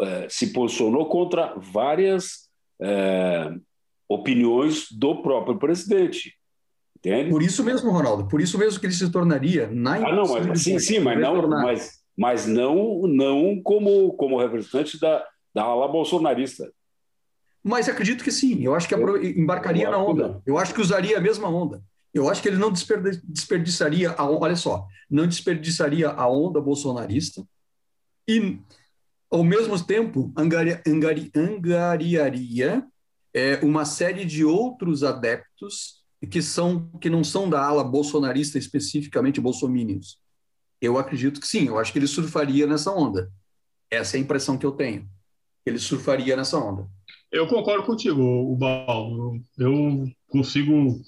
é, 0.00 0.26
se 0.28 0.52
posicionou 0.52 1.06
contra 1.06 1.54
várias 1.56 2.48
é, 2.80 3.52
opiniões 4.08 4.86
do 4.90 5.22
próprio 5.22 5.58
presidente. 5.58 6.34
Entende? 6.98 7.30
Por 7.30 7.42
isso 7.42 7.62
mesmo, 7.62 7.90
Ronaldo, 7.90 8.26
por 8.28 8.40
isso 8.40 8.58
mesmo 8.58 8.80
que 8.80 8.86
ele 8.86 8.94
se 8.94 9.10
tornaria 9.10 9.68
na 9.70 9.96
ah, 9.96 10.12
não, 10.14 10.26
mas, 10.26 10.62
sim, 10.62 10.78
sim, 10.78 10.98
mas 11.00 11.20
não, 11.20 11.48
mas, 11.48 11.90
mas 12.16 12.46
não, 12.46 13.02
não 13.06 13.60
como, 13.62 14.14
como 14.14 14.38
representante 14.38 14.98
da, 14.98 15.22
da 15.54 15.62
ala 15.62 15.86
bolsonarista. 15.86 16.72
Mas 17.62 17.88
acredito 17.88 18.24
que 18.24 18.32
sim, 18.32 18.62
eu 18.62 18.74
acho 18.74 18.88
que 18.88 18.94
embarcaria 19.38 19.90
na 19.90 19.98
onda. 19.98 20.42
Eu 20.46 20.58
acho 20.58 20.74
que 20.74 20.80
usaria 20.80 21.18
a 21.18 21.20
mesma 21.20 21.48
onda. 21.48 21.82
Eu 22.14 22.30
acho 22.30 22.40
que 22.40 22.48
ele 22.48 22.56
não 22.56 22.72
desperdiçaria, 22.72 24.12
a, 24.12 24.24
olha 24.24 24.54
só, 24.54 24.86
não 25.10 25.26
desperdiçaria 25.26 26.08
a 26.08 26.28
onda 26.28 26.60
bolsonarista 26.60 27.44
e, 28.28 28.60
ao 29.28 29.42
mesmo 29.42 29.82
tempo, 29.84 30.32
angari, 30.36 30.80
angari, 30.86 31.32
angariaria 31.34 32.86
é, 33.34 33.56
uma 33.64 33.84
série 33.84 34.24
de 34.24 34.44
outros 34.44 35.02
adeptos 35.02 36.04
que, 36.30 36.40
são, 36.40 36.88
que 37.00 37.10
não 37.10 37.24
são 37.24 37.50
da 37.50 37.60
ala 37.60 37.82
bolsonarista, 37.82 38.58
especificamente 38.58 39.40
bolsomínios. 39.40 40.18
Eu 40.80 40.96
acredito 40.96 41.40
que 41.40 41.48
sim, 41.48 41.66
eu 41.66 41.78
acho 41.78 41.92
que 41.92 41.98
ele 41.98 42.06
surfaria 42.06 42.66
nessa 42.66 42.92
onda. 42.92 43.30
Essa 43.90 44.16
é 44.16 44.20
a 44.20 44.22
impressão 44.22 44.56
que 44.56 44.64
eu 44.64 44.72
tenho. 44.72 45.08
ele 45.66 45.78
surfaria 45.78 46.36
nessa 46.36 46.58
onda. 46.58 46.88
Eu 47.30 47.48
concordo 47.48 47.84
contigo, 47.84 48.22
o 48.22 48.54
Baldo. 48.56 49.42
Eu 49.58 50.08
consigo 50.28 51.00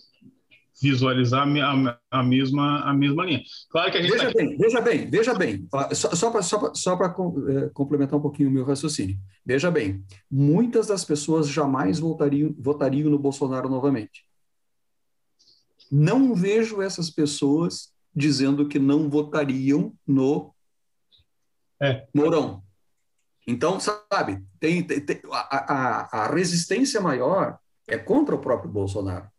visualizar 0.81 1.47
a, 1.47 1.99
a, 2.11 2.23
mesma, 2.23 2.81
a 2.81 2.93
mesma 2.93 3.25
linha. 3.25 3.43
Claro 3.71 3.91
que 3.91 3.99
a 3.99 4.03
gente 4.03 4.13
veja 4.13 4.27
tá... 4.27 4.33
bem, 4.35 4.57
veja 4.59 4.81
bem, 4.81 5.11
veja 5.11 5.35
bem. 5.35 5.69
Só, 5.93 6.15
só 6.15 6.31
para 6.31 6.43
só 6.43 6.75
só 6.75 6.95
é, 6.95 7.69
complementar 7.71 8.19
um 8.19 8.23
pouquinho 8.23 8.49
o 8.49 8.53
meu 8.53 8.65
raciocínio. 8.65 9.19
Veja 9.45 9.71
bem, 9.71 10.05
muitas 10.31 10.87
das 10.87 11.05
pessoas 11.05 11.49
jamais 11.49 11.99
votariam, 11.99 12.55
votariam 12.59 13.11
no 13.11 13.19
Bolsonaro 13.19 13.69
novamente. 13.69 14.27
Não 15.91 16.35
vejo 16.35 16.83
essas 16.83 17.11
pessoas 17.11 17.93
dizendo 18.15 18.69
que 18.69 18.79
não 18.79 19.09
votariam 19.09 19.95
no 20.07 20.53
é. 21.81 22.07
Mourão. 22.15 22.63
Então, 23.47 23.79
sabe, 23.79 24.45
tem, 24.59 24.83
tem, 24.83 25.01
tem 25.01 25.21
a, 25.31 25.73
a, 25.73 26.25
a 26.25 26.35
resistência 26.35 27.01
maior 27.01 27.59
é 27.87 27.97
contra 27.97 28.35
o 28.35 28.41
próprio 28.41 28.71
Bolsonaro 28.71 29.31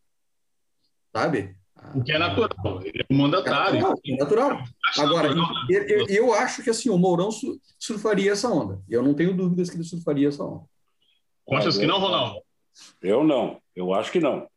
sabe? 1.17 1.55
O 1.95 2.03
que 2.03 2.12
é 2.12 2.19
natural, 2.19 2.81
ele 2.83 3.01
é 3.01 3.13
um 3.13 3.17
mandatário. 3.17 3.77
É 3.77 3.81
natural. 3.81 4.00
É 4.05 4.17
natural. 4.17 4.62
Agora, 4.97 5.29
eu, 5.69 5.81
eu, 5.83 6.05
eu, 6.07 6.33
acho 6.33 6.63
que 6.63 6.69
assim, 6.69 6.89
o 6.89 6.97
Mourão 6.97 7.29
surfaria 7.79 8.31
essa 8.31 8.50
onda. 8.50 8.81
Eu 8.89 9.01
não 9.01 9.13
tenho 9.13 9.36
dúvidas 9.36 9.69
que 9.69 9.77
ele 9.77 9.83
surfaria 9.83 10.27
essa 10.27 10.43
onda. 10.43 10.63
Achas 11.50 11.77
que 11.77 11.86
não, 11.86 12.00
Ronaldo? 12.00 12.41
Eu 13.01 13.24
não. 13.24 13.59
Eu 13.75 13.93
acho 13.93 14.12
que 14.12 14.19
não. 14.19 14.47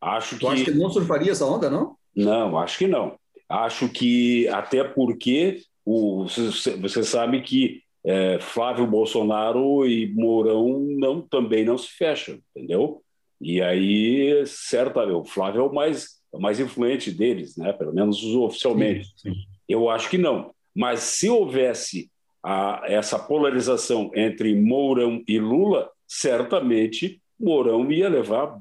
Acho 0.00 0.36
tu 0.38 0.40
que... 0.40 0.46
acha 0.46 0.64
que 0.64 0.70
ele 0.70 0.80
não 0.80 0.90
surfaria 0.90 1.30
essa 1.30 1.46
onda, 1.46 1.70
não? 1.70 1.96
Não, 2.14 2.58
acho 2.58 2.78
que 2.78 2.86
não. 2.88 3.16
Acho 3.48 3.88
que, 3.88 4.48
até 4.48 4.82
porque 4.82 5.62
o, 5.84 6.24
você, 6.24 6.76
você 6.76 7.04
sabe 7.04 7.42
que 7.42 7.82
é, 8.04 8.40
Flávio 8.40 8.86
Bolsonaro 8.86 9.86
e 9.86 10.12
Mourão 10.12 10.80
não, 10.98 11.20
também 11.20 11.64
não 11.64 11.78
se 11.78 11.88
fecham, 11.88 12.38
entendeu? 12.54 13.01
E 13.42 13.60
aí, 13.60 14.46
certa, 14.46 15.04
o 15.04 15.24
Flávio 15.24 15.62
é 15.62 15.64
o 15.64 15.74
mais, 15.74 16.20
é 16.32 16.36
o 16.36 16.40
mais 16.40 16.60
influente 16.60 17.10
deles, 17.10 17.56
né? 17.56 17.72
pelo 17.72 17.92
menos 17.92 18.22
oficialmente. 18.22 19.08
Sim, 19.16 19.34
sim. 19.34 19.40
Eu 19.68 19.90
acho 19.90 20.08
que 20.08 20.16
não. 20.16 20.54
Mas 20.74 21.00
se 21.00 21.28
houvesse 21.28 22.08
a, 22.42 22.82
essa 22.86 23.18
polarização 23.18 24.12
entre 24.14 24.54
Mourão 24.54 25.22
e 25.26 25.40
Lula, 25.40 25.90
certamente 26.06 27.20
Mourão 27.38 27.90
ia 27.90 28.08
levar, 28.08 28.56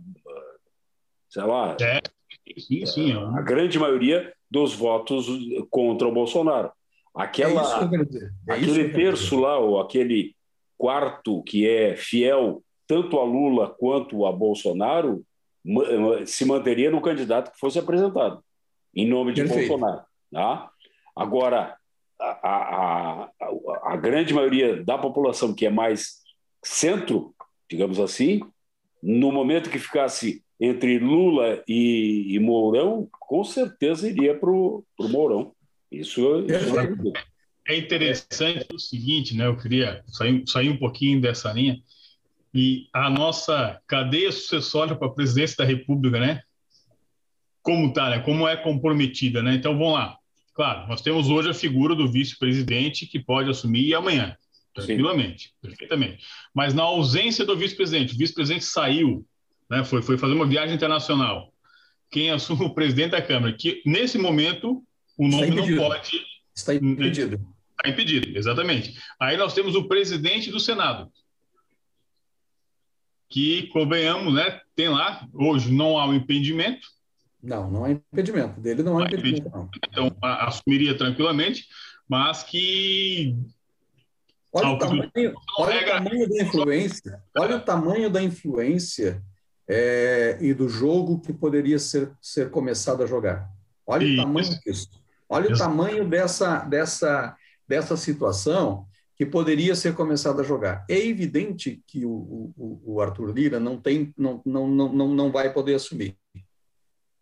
sei 1.29 1.43
lá, 1.43 1.77
é, 1.79 2.01
sim, 2.59 2.85
sim, 2.85 3.11
é 3.11 3.15
a 3.15 3.41
grande 3.41 3.77
maioria 3.77 4.33
dos 4.49 4.73
votos 4.73 5.27
contra 5.69 6.07
o 6.07 6.11
Bolsonaro. 6.11 6.71
Aquela, 7.13 7.87
é 8.49 8.53
aquele 8.53 8.89
terço 8.89 9.39
lá, 9.39 9.59
ou 9.59 9.79
aquele 9.79 10.35
quarto 10.77 11.43
que 11.43 11.67
é 11.67 11.95
fiel 11.95 12.63
tanto 12.91 13.17
a 13.19 13.23
Lula 13.23 13.69
quanto 13.69 14.25
a 14.25 14.33
Bolsonaro, 14.33 15.25
se 16.25 16.43
manteria 16.43 16.91
no 16.91 16.99
candidato 16.99 17.49
que 17.49 17.57
fosse 17.57 17.79
apresentado, 17.79 18.43
em 18.93 19.07
nome 19.07 19.31
de 19.31 19.43
Perfeito. 19.43 19.69
Bolsonaro. 19.69 20.03
Tá? 20.29 20.69
Agora, 21.15 21.77
a, 22.19 22.25
a, 22.25 23.23
a, 23.23 23.93
a, 23.93 23.95
grande 23.95 24.33
maioria 24.33 24.83
da 24.83 24.97
população 24.97 25.53
que 25.53 25.65
é 25.65 25.69
mais 25.69 26.17
centro, 26.61 27.33
digamos 27.69 27.97
assim, 27.97 28.41
no 29.01 29.31
momento 29.31 29.69
que 29.69 29.79
ficasse 29.79 30.43
entre 30.59 30.99
Lula 30.99 31.63
e, 31.65 32.35
e 32.35 32.39
Mourão, 32.39 33.07
com 33.09 33.41
certeza 33.45 34.09
iria 34.09 34.37
para 34.37 34.51
o 34.51 34.83
Mourão. 34.99 35.53
Isso, 35.89 36.21
isso 36.45 36.77
é, 36.77 37.73
é 37.73 37.77
interessante 37.77 38.67
o 38.73 38.79
seguinte, 38.79 39.33
né? 39.33 39.47
Eu 39.47 39.55
queria 39.55 40.03
sair, 40.07 40.43
sair 40.45 40.69
um 40.69 40.77
pouquinho 40.77 41.21
dessa 41.21 41.53
linha 41.53 41.81
e 42.53 42.87
a 42.93 43.09
nossa 43.09 43.79
cadeia 43.87 44.31
sucessória 44.31 44.95
para 44.95 45.07
a 45.07 45.13
presidência 45.13 45.57
da 45.57 45.65
República, 45.65 46.19
né? 46.19 46.41
Como 47.61 47.87
está, 47.87 48.09
né? 48.09 48.19
Como 48.19 48.47
é 48.47 48.57
comprometida, 48.57 49.41
né? 49.41 49.55
Então, 49.55 49.77
vamos 49.77 49.93
lá. 49.93 50.17
Claro, 50.53 50.87
nós 50.87 51.01
temos 51.01 51.29
hoje 51.29 51.49
a 51.49 51.53
figura 51.53 51.95
do 51.95 52.11
vice-presidente 52.11 53.05
que 53.05 53.19
pode 53.19 53.49
assumir 53.49 53.93
amanhã, 53.93 54.35
tranquilamente, 54.73 55.45
Sim. 55.45 55.53
perfeitamente. 55.61 56.25
Mas 56.53 56.73
na 56.73 56.83
ausência 56.83 57.45
do 57.45 57.57
vice-presidente, 57.57 58.13
o 58.13 58.17
vice-presidente 58.17 58.65
saiu, 58.65 59.25
né? 59.69 59.83
Foi, 59.83 60.01
foi 60.01 60.17
fazer 60.17 60.33
uma 60.33 60.45
viagem 60.45 60.75
internacional. 60.75 61.53
Quem 62.09 62.29
assume 62.29 62.65
o 62.65 62.73
presidente 62.73 63.11
da 63.11 63.21
Câmara? 63.21 63.53
Que 63.53 63.81
nesse 63.85 64.17
momento 64.17 64.83
o 65.17 65.27
nome 65.27 65.51
não 65.51 65.77
pode. 65.77 66.21
Está 66.53 66.75
impedido. 66.75 67.39
Está 67.77 67.89
impedido, 67.89 68.37
exatamente. 68.37 68.93
Aí 69.19 69.37
nós 69.37 69.53
temos 69.53 69.73
o 69.75 69.87
presidente 69.87 70.51
do 70.51 70.59
Senado, 70.59 71.09
que, 73.31 73.67
convenhamos, 73.67 74.33
né, 74.33 74.59
tem 74.75 74.89
lá, 74.89 75.25
hoje 75.33 75.71
não 75.73 75.97
há 75.97 76.05
um 76.05 76.13
impedimento. 76.13 76.85
Não, 77.41 77.71
não 77.71 77.85
há 77.85 77.91
impedimento. 77.91 78.59
Dele 78.59 78.83
não 78.83 78.99
há 78.99 79.05
impedimento. 79.05 79.47
impedimento. 79.47 79.69
Então, 79.87 80.15
assumiria 80.21 80.95
tranquilamente, 80.95 81.65
mas 82.07 82.43
que. 82.43 83.35
Olha, 84.53 84.69
o 84.71 84.77
tamanho, 84.77 85.33
olha 85.57 85.81
o 85.81 85.85
tamanho 85.85 86.29
da 86.29 86.43
influência, 86.43 87.23
olha 87.37 87.55
o 87.55 87.61
tamanho 87.61 88.09
da 88.09 88.21
influência 88.21 89.23
é, 89.65 90.37
e 90.41 90.53
do 90.53 90.67
jogo 90.67 91.21
que 91.21 91.31
poderia 91.31 91.79
ser, 91.79 92.11
ser 92.21 92.51
começado 92.51 93.01
a 93.01 93.05
jogar. 93.05 93.49
Olha 93.87 94.03
e, 94.03 94.19
o 94.19 94.23
tamanho 94.23 94.59
disso. 94.59 94.89
Olha 95.29 95.45
isso. 95.45 95.55
o 95.55 95.57
tamanho 95.57 96.05
dessa, 96.05 96.59
dessa, 96.65 97.33
dessa 97.65 97.95
situação 97.95 98.85
que 99.21 99.25
poderia 99.27 99.75
ser 99.75 99.93
começado 99.93 100.41
a 100.41 100.43
jogar. 100.43 100.83
É 100.89 100.97
evidente 100.97 101.79
que 101.85 102.03
o, 102.07 102.51
o, 102.57 102.81
o 102.83 103.01
Arthur 103.01 103.31
Lira 103.31 103.59
não, 103.59 103.77
tem, 103.77 104.11
não, 104.17 104.41
não, 104.43 104.67
não, 104.67 105.13
não 105.13 105.31
vai 105.31 105.53
poder 105.53 105.75
assumir. 105.75 106.17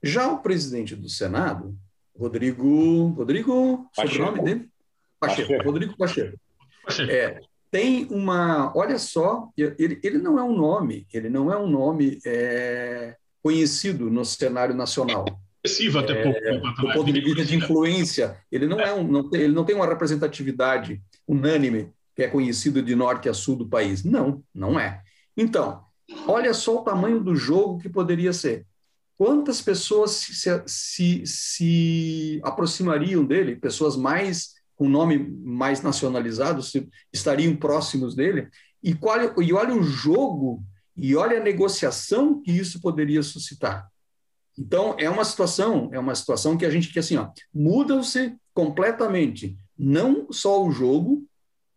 Já 0.01 0.31
o 0.31 0.39
presidente 0.39 0.95
do 0.95 1.09
Senado, 1.09 1.77
Rodrigo. 2.17 3.07
Rodrigo, 3.07 3.89
Pacheco. 3.93 4.13
sobrenome 4.15 4.43
dele? 4.45 4.69
Pacheco. 5.19 5.49
Pacheco. 5.49 5.63
Rodrigo 5.65 5.97
Pacheco. 5.97 6.39
Pacheco. 6.85 7.12
É, 7.12 7.41
tem 7.69 8.07
uma. 8.09 8.71
Olha 8.77 8.97
só, 8.97 9.49
ele, 9.57 9.99
ele 10.01 10.19
não 10.19 10.39
é 10.39 10.43
um 10.43 10.55
nome, 10.55 11.05
ele 11.13 11.27
não 11.27 11.51
é 11.51 11.57
um 11.57 11.67
nome 11.69 12.17
é, 12.25 13.17
conhecido 13.43 14.09
no 14.09 14.23
cenário 14.23 14.73
nacional. 14.73 15.25
Excessivo 15.62 15.99
até 15.99 16.13
é, 16.13 16.23
pouco. 16.23 16.81
Do 16.81 16.93
ponto 16.93 17.12
de 17.12 17.19
vista 17.19 17.43
de 17.43 17.57
influência, 17.57 18.38
ele 18.49 18.67
não 18.67 18.79
é 18.79 18.93
um, 18.93 19.05
não 19.05 19.29
tem, 19.29 19.41
ele 19.41 19.53
não 19.53 19.65
tem 19.65 19.75
uma 19.75 19.85
representatividade 19.85 21.01
unânime 21.30 21.94
que 22.15 22.24
é 22.24 22.28
conhecido 22.28 22.82
de 22.82 22.96
norte 22.96 23.30
a 23.30 23.34
sul 23.34 23.56
do 23.56 23.70
país. 23.70 24.04
Não, 24.04 24.44
não 24.54 24.80
é. 24.80 25.02
Então, 25.38 25.84
olha 26.28 26.54
só 26.54 26.80
o 26.80 26.84
tamanho 26.84 27.24
do 27.24 27.36
jogo 27.36 27.80
que 27.80 27.88
poderia 27.88 28.34
ser. 28.34 28.65
Quantas 29.15 29.62
pessoas 29.62 30.12
se, 30.12 30.63
se, 30.65 31.24
se 31.26 32.42
aproximariam 32.44 33.24
dele, 33.24 33.56
pessoas 33.56 33.96
mais 33.96 34.56
com 34.76 34.88
nome 34.88 35.18
mais 35.44 35.82
nacionalizado, 35.82 36.62
estariam 37.13 37.56
próximos 37.56 38.15
dele? 38.15 38.48
E, 38.82 38.96
qual, 38.96 39.20
e 39.42 39.54
olha 39.54 39.76
o 39.76 39.84
jogo 39.84 40.63
e 40.96 41.15
olha 41.15 41.38
a 41.38 41.44
negociação 41.44 42.42
que 42.42 42.52
isso 42.52 42.82
poderia 42.82 43.22
suscitar. 43.22 43.89
Então, 44.58 44.96
é 44.98 45.10
uma 45.10 45.24
situação, 45.24 45.89
é 45.94 46.00
uma 46.00 46.15
situação 46.15 46.58
que 46.58 46.65
a 46.65 46.70
gente 46.70 46.92
que 46.92 47.00
assim, 47.00 47.15
ó, 47.15 47.30
muda-se 47.54 48.36
completamente 48.54 49.58
não 49.80 50.28
só 50.30 50.62
o 50.62 50.72
jogo, 50.72 51.26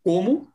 como 0.03 0.49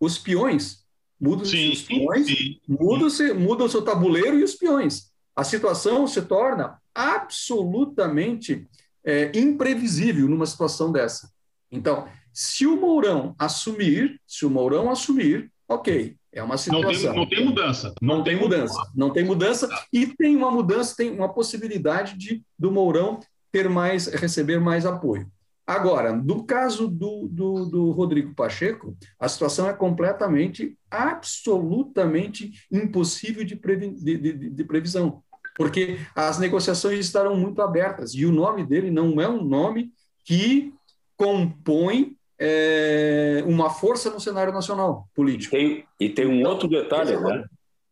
os 0.00 0.18
peões. 0.18 0.84
Mudam-se 1.18 1.68
os 1.70 1.82
peões, 1.82 2.26
muda-se 2.68 3.32
muda 3.32 3.64
o 3.64 3.68
seu 3.68 3.80
tabuleiro 3.80 4.38
e 4.38 4.42
os 4.42 4.54
peões. 4.54 5.10
A 5.34 5.44
situação 5.44 6.06
se 6.06 6.20
torna 6.22 6.78
absolutamente 6.94 8.68
é, 9.04 9.30
imprevisível 9.38 10.28
numa 10.28 10.44
situação 10.44 10.90
dessa. 10.90 11.30
Então, 11.70 12.06
se 12.32 12.66
o 12.66 12.76
Mourão 12.76 13.34
assumir, 13.38 14.20
se 14.26 14.44
o 14.44 14.50
Mourão 14.50 14.90
assumir, 14.90 15.50
ok, 15.66 16.16
é 16.32 16.42
uma 16.42 16.58
situação. 16.58 17.14
Não 17.14 17.26
tem, 17.26 17.38
não 17.38 17.44
tem 17.44 17.44
mudança. 17.46 17.94
Não, 18.02 18.16
não 18.16 18.24
tem 18.24 18.36
mudança. 18.36 18.74
mudança. 18.74 18.92
Não 18.94 19.10
tem 19.10 19.24
mudança. 19.24 19.86
E 19.90 20.06
tem 20.06 20.36
uma 20.36 20.50
mudança, 20.50 20.94
tem 20.96 21.10
uma 21.10 21.32
possibilidade 21.32 22.18
de 22.18 22.42
do 22.58 22.70
Mourão 22.70 23.20
ter 23.50 23.70
mais, 23.70 24.06
receber 24.06 24.60
mais 24.60 24.84
apoio. 24.84 25.30
Agora, 25.66 26.12
no 26.12 26.44
caso 26.44 26.86
do, 26.86 27.26
do, 27.28 27.66
do, 27.66 27.90
Rodrigo 27.90 28.32
Pacheco, 28.34 28.96
a 29.18 29.28
situação 29.28 29.68
é 29.68 29.72
completamente, 29.72 30.78
absolutamente 30.88 32.52
impossível 32.70 33.44
de, 33.44 33.56
previ 33.56 33.90
de, 33.90 34.16
de, 34.16 34.50
de, 34.50 34.64
previsão, 34.64 35.24
porque 35.56 35.98
as 36.14 36.38
negociações 36.38 37.00
estarão 37.00 37.36
muito 37.36 37.60
abertas 37.60 38.14
e 38.14 38.24
o 38.24 38.30
nome 38.30 38.64
dele 38.64 38.92
não 38.92 39.20
é 39.20 39.28
um 39.28 39.42
nome 39.42 39.90
que 40.24 40.72
compõe 41.16 42.16
é, 42.38 43.42
uma 43.44 43.68
força 43.68 44.08
no 44.10 44.20
cenário 44.20 44.52
nacional 44.52 45.08
político. 45.14 45.56
E 45.56 45.58
tem, 45.58 45.84
e 45.98 46.08
tem 46.10 46.26
um 46.26 46.40
então, 46.40 46.52
outro 46.52 46.68
detalhe, 46.68 47.16
né? 47.16 47.44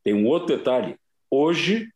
Tem 0.04 0.14
um 0.14 0.26
outro 0.26 0.56
detalhe. 0.56 0.96
Hoje, 1.28 1.88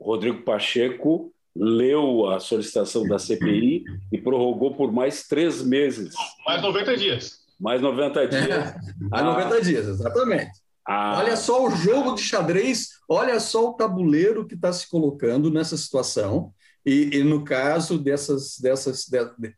Rodrigo 0.00 0.42
Pacheco 0.42 1.34
leu 1.58 2.30
a 2.30 2.38
solicitação 2.38 3.06
da 3.06 3.18
CPI 3.18 3.84
e 4.12 4.18
prorrogou 4.18 4.74
por 4.74 4.92
mais 4.92 5.26
três 5.26 5.62
meses. 5.62 6.14
Mais 6.46 6.62
90 6.62 6.96
dias. 6.96 7.38
Mais 7.58 7.80
90 7.82 8.28
dias. 8.28 8.48
É, 8.48 8.74
mais 9.10 9.24
90 9.24 9.62
dias, 9.62 9.88
exatamente. 9.88 10.52
Ah. 10.86 11.18
Olha 11.18 11.36
só 11.36 11.66
o 11.66 11.70
jogo 11.70 12.14
de 12.14 12.22
xadrez, 12.22 12.90
olha 13.08 13.38
só 13.40 13.70
o 13.70 13.74
tabuleiro 13.74 14.46
que 14.46 14.54
está 14.54 14.72
se 14.72 14.88
colocando 14.88 15.50
nessa 15.50 15.76
situação. 15.76 16.52
E, 16.86 17.18
e, 17.18 17.22
no 17.24 17.44
caso 17.44 17.98
dessas, 17.98 18.58
dessas, 18.58 19.04
de, 19.06 19.54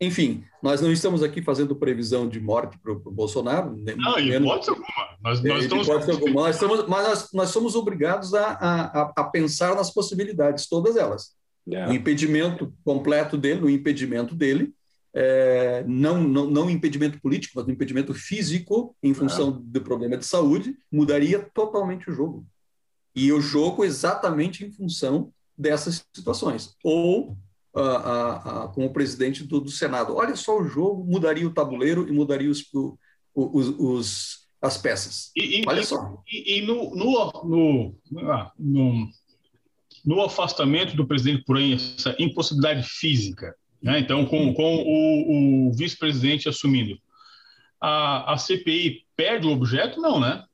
enfim, 0.00 0.44
nós 0.62 0.80
não 0.80 0.90
estamos 0.90 1.22
aqui 1.22 1.42
fazendo 1.42 1.76
previsão 1.76 2.28
de 2.28 2.40
morte 2.40 2.78
para 2.78 2.92
o 2.92 2.98
Bolsonaro. 2.98 3.76
Não, 3.76 4.18
em 4.18 4.32
hipótese 4.32 4.70
alguma. 4.70 5.03
Nós, 5.24 5.42
nós 5.42 5.62
estamos... 5.62 5.88
alguma. 5.88 6.42
Nós, 6.42 6.56
estamos, 6.56 6.86
mas 6.86 7.08
nós, 7.08 7.32
nós 7.32 7.48
somos 7.48 7.74
obrigados 7.74 8.34
a, 8.34 8.46
a, 8.46 9.00
a, 9.16 9.24
pensar 9.24 9.74
nas 9.74 9.90
possibilidades, 9.90 10.68
todas 10.68 10.96
elas. 10.96 11.32
Yeah. 11.66 11.90
O 11.90 11.96
impedimento 11.96 12.74
completo 12.84 13.38
dele, 13.38 13.62
o 13.62 13.70
impedimento 13.70 14.34
dele, 14.34 14.74
é, 15.14 15.82
não, 15.86 16.22
não, 16.22 16.50
não 16.50 16.70
impedimento 16.70 17.18
político, 17.22 17.54
mas 17.56 17.66
o 17.66 17.70
impedimento 17.70 18.12
físico, 18.12 18.94
em 19.02 19.14
função 19.14 19.46
yeah. 19.46 19.62
do 19.64 19.80
problema 19.80 20.18
de 20.18 20.26
saúde, 20.26 20.76
mudaria 20.92 21.38
totalmente 21.54 22.10
o 22.10 22.12
jogo. 22.12 22.46
E 23.16 23.32
o 23.32 23.40
jogo 23.40 23.82
exatamente 23.82 24.62
em 24.62 24.70
função 24.70 25.32
dessas 25.56 26.04
situações. 26.12 26.76
Ou 26.84 27.34
com 28.72 28.86
o 28.86 28.92
presidente 28.92 29.42
do, 29.42 29.60
do, 29.60 29.70
Senado. 29.70 30.14
Olha 30.14 30.36
só 30.36 30.60
o 30.60 30.64
jogo, 30.64 31.04
mudaria 31.04 31.46
o 31.46 31.52
tabuleiro 31.52 32.08
e 32.08 32.12
mudaria 32.12 32.48
os, 32.48 32.64
os, 33.34 33.68
os 33.78 34.43
as 34.66 34.76
peças. 34.76 35.30
E, 35.36 35.62
Olha 35.66 35.80
e, 35.80 35.84
só. 35.84 36.22
E, 36.30 36.58
e 36.58 36.62
no, 36.62 36.94
no, 36.94 37.32
no, 37.44 38.30
ah, 38.30 38.52
no, 38.58 39.08
no, 40.04 40.22
afastamento 40.22 40.96
do 40.96 41.06
presidente 41.06 41.44
por 41.44 41.60
essa 41.60 42.14
impossibilidade 42.18 42.82
física, 42.82 43.54
né? 43.82 43.98
então, 43.98 44.24
com, 44.26 44.52
com 44.54 44.76
o, 44.76 45.68
o 45.68 45.72
vice-presidente 45.72 46.48
assumindo, 46.48 46.98
a, 47.80 48.32
a 48.32 48.38
CPI 48.38 49.04
perde 49.16 49.46
o 49.46 49.52
objeto? 49.52 50.00
Não, 50.00 50.18
né? 50.18 50.44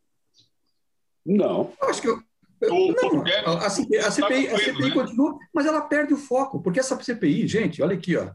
Não. 1.25 1.73
Acho 1.83 2.03
que 2.03 2.31
não, 2.61 3.57
a, 3.57 3.71
CPI, 3.71 3.99
a 3.99 4.11
CPI, 4.11 4.49
a 4.49 4.59
CPI 4.59 4.89
né? 4.89 4.91
continua, 4.91 5.39
mas 5.55 5.65
ela 5.65 5.81
perde 5.81 6.13
o 6.13 6.19
foco, 6.19 6.61
porque 6.61 6.79
essa 6.79 7.01
CPI, 7.03 7.49
gente, 7.49 7.83
olha 7.83 7.95
aqui, 7.97 8.17
ó, 8.17 8.31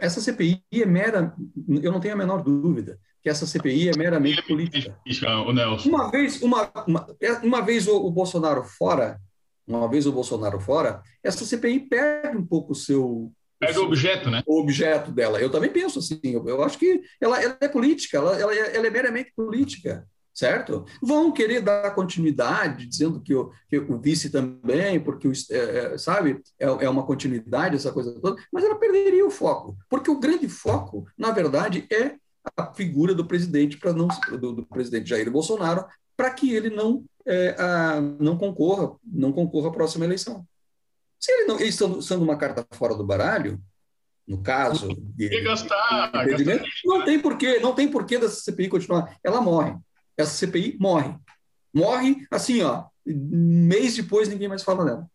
essa 0.00 0.20
CPI 0.20 0.62
é 0.72 0.86
mera, 0.86 1.34
eu 1.82 1.90
não 1.90 2.00
tenho 2.00 2.14
a 2.14 2.16
menor 2.16 2.42
dúvida 2.42 2.98
que 3.22 3.28
essa 3.28 3.46
CPI 3.46 3.88
é 3.88 3.96
meramente 3.96 4.42
política. 4.42 4.96
Uma 5.88 6.10
vez, 6.10 6.40
uma, 6.42 6.70
uma, 6.86 7.06
uma 7.42 7.60
vez 7.62 7.88
o, 7.88 7.96
o, 7.96 8.10
Bolsonaro 8.10 8.62
fora, 8.62 9.18
uma 9.66 9.88
vez 9.88 10.06
o 10.06 10.12
Bolsonaro 10.12 10.60
fora, 10.60 11.02
essa 11.22 11.44
CPI 11.44 11.80
perde 11.80 12.36
um 12.36 12.46
pouco 12.46 12.72
o 12.72 12.76
seu 12.76 13.32
perde 13.58 13.78
o 13.80 13.84
objeto, 13.84 14.30
né? 14.30 14.42
O 14.46 14.60
objeto 14.60 15.10
dela. 15.10 15.40
Eu 15.40 15.50
também 15.50 15.70
penso 15.70 15.98
assim. 15.98 16.20
Eu, 16.22 16.46
eu 16.48 16.62
acho 16.62 16.78
que 16.78 17.00
ela, 17.20 17.42
ela, 17.42 17.56
é 17.60 17.68
política. 17.68 18.18
Ela, 18.18 18.40
ela, 18.40 18.54
ela 18.54 18.86
é 18.86 18.90
meramente 18.90 19.32
política 19.34 20.06
certo? 20.38 20.86
Vão 21.02 21.32
querer 21.32 21.60
dar 21.60 21.92
continuidade, 21.96 22.86
dizendo 22.86 23.20
que 23.20 23.34
o, 23.34 23.50
que 23.68 23.76
o 23.76 23.98
vice 23.98 24.30
também, 24.30 25.00
porque, 25.00 25.26
o, 25.26 25.32
é, 25.50 25.94
é, 25.94 25.98
sabe, 25.98 26.40
é, 26.60 26.66
é, 26.66 26.88
uma 26.88 27.04
continuidade, 27.04 27.74
essa 27.74 27.90
coisa 27.90 28.14
toda, 28.20 28.40
mas 28.52 28.62
ela 28.62 28.78
perderia 28.78 29.26
o 29.26 29.32
foco, 29.32 29.76
porque 29.90 30.08
o 30.08 30.20
grande 30.20 30.48
foco, 30.48 31.08
na 31.18 31.32
verdade, 31.32 31.88
é 31.92 32.14
a 32.56 32.72
figura 32.72 33.16
do 33.16 33.26
presidente, 33.26 33.78
para 33.78 33.92
não 33.92 34.06
do, 34.30 34.52
do, 34.52 34.66
presidente 34.66 35.10
Jair 35.10 35.28
Bolsonaro, 35.28 35.84
para 36.16 36.30
que 36.30 36.54
ele 36.54 36.70
não, 36.70 37.04
é, 37.26 37.56
a, 37.58 38.00
não 38.00 38.38
concorra, 38.38 38.94
não 39.04 39.32
concorra 39.32 39.70
à 39.70 39.72
próxima 39.72 40.04
eleição. 40.04 40.46
Se 41.18 41.32
ele 41.32 41.46
não, 41.46 41.56
ele 41.56 41.70
estando, 41.70 42.00
sendo 42.00 42.22
uma 42.22 42.36
carta 42.36 42.64
fora 42.76 42.94
do 42.94 43.04
baralho, 43.04 43.60
no 44.24 44.40
caso, 44.40 44.88
de, 45.16 45.42
gastar, 45.42 46.12
gastar, 46.12 46.62
não 46.84 47.04
tem 47.04 47.18
porquê, 47.18 47.58
não 47.58 47.74
tem 47.74 47.88
porquê 47.88 48.18
dessa 48.18 48.40
CPI 48.42 48.68
continuar. 48.68 49.16
Ela 49.24 49.40
morre 49.40 49.74
essa 50.18 50.34
CPI 50.34 50.76
morre. 50.80 51.14
Morre 51.72 52.26
assim, 52.30 52.62
ó, 52.62 52.86
mês 53.06 53.96
depois 53.96 54.28
ninguém 54.28 54.48
mais 54.48 54.64
fala 54.64 54.84
dela. 54.84 55.10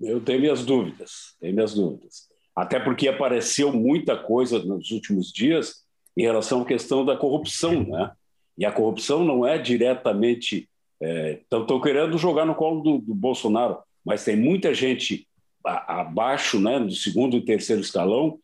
Eu 0.00 0.20
tenho 0.20 0.40
minhas 0.40 0.64
dúvidas, 0.64 1.34
tenho 1.40 1.54
minhas 1.54 1.74
dúvidas. 1.74 2.28
Até 2.54 2.78
porque 2.78 3.08
apareceu 3.08 3.72
muita 3.72 4.16
coisa 4.16 4.58
nos 4.58 4.90
últimos 4.90 5.32
dias 5.32 5.84
em 6.16 6.22
relação 6.22 6.62
à 6.62 6.64
questão 6.64 7.04
da 7.04 7.16
corrupção, 7.16 7.84
né? 7.84 8.12
E 8.56 8.64
a 8.64 8.70
corrupção 8.70 9.24
não 9.24 9.46
é 9.46 9.58
diretamente. 9.58 10.68
Estão 11.00 11.66
é, 11.78 11.82
querendo 11.82 12.16
jogar 12.18 12.44
no 12.44 12.54
colo 12.54 12.80
do, 12.80 12.98
do, 12.98 13.14
Bolsonaro, 13.14 13.78
mas 14.04 14.24
tem 14.24 14.36
muita 14.36 14.72
gente 14.72 15.26
a, 15.66 16.02
abaixo, 16.02 16.60
né, 16.60 16.78
do 16.78 16.92
segundo 16.92 17.36
e 17.36 17.44
terceiro 17.44 17.82
escalão, 17.82 18.38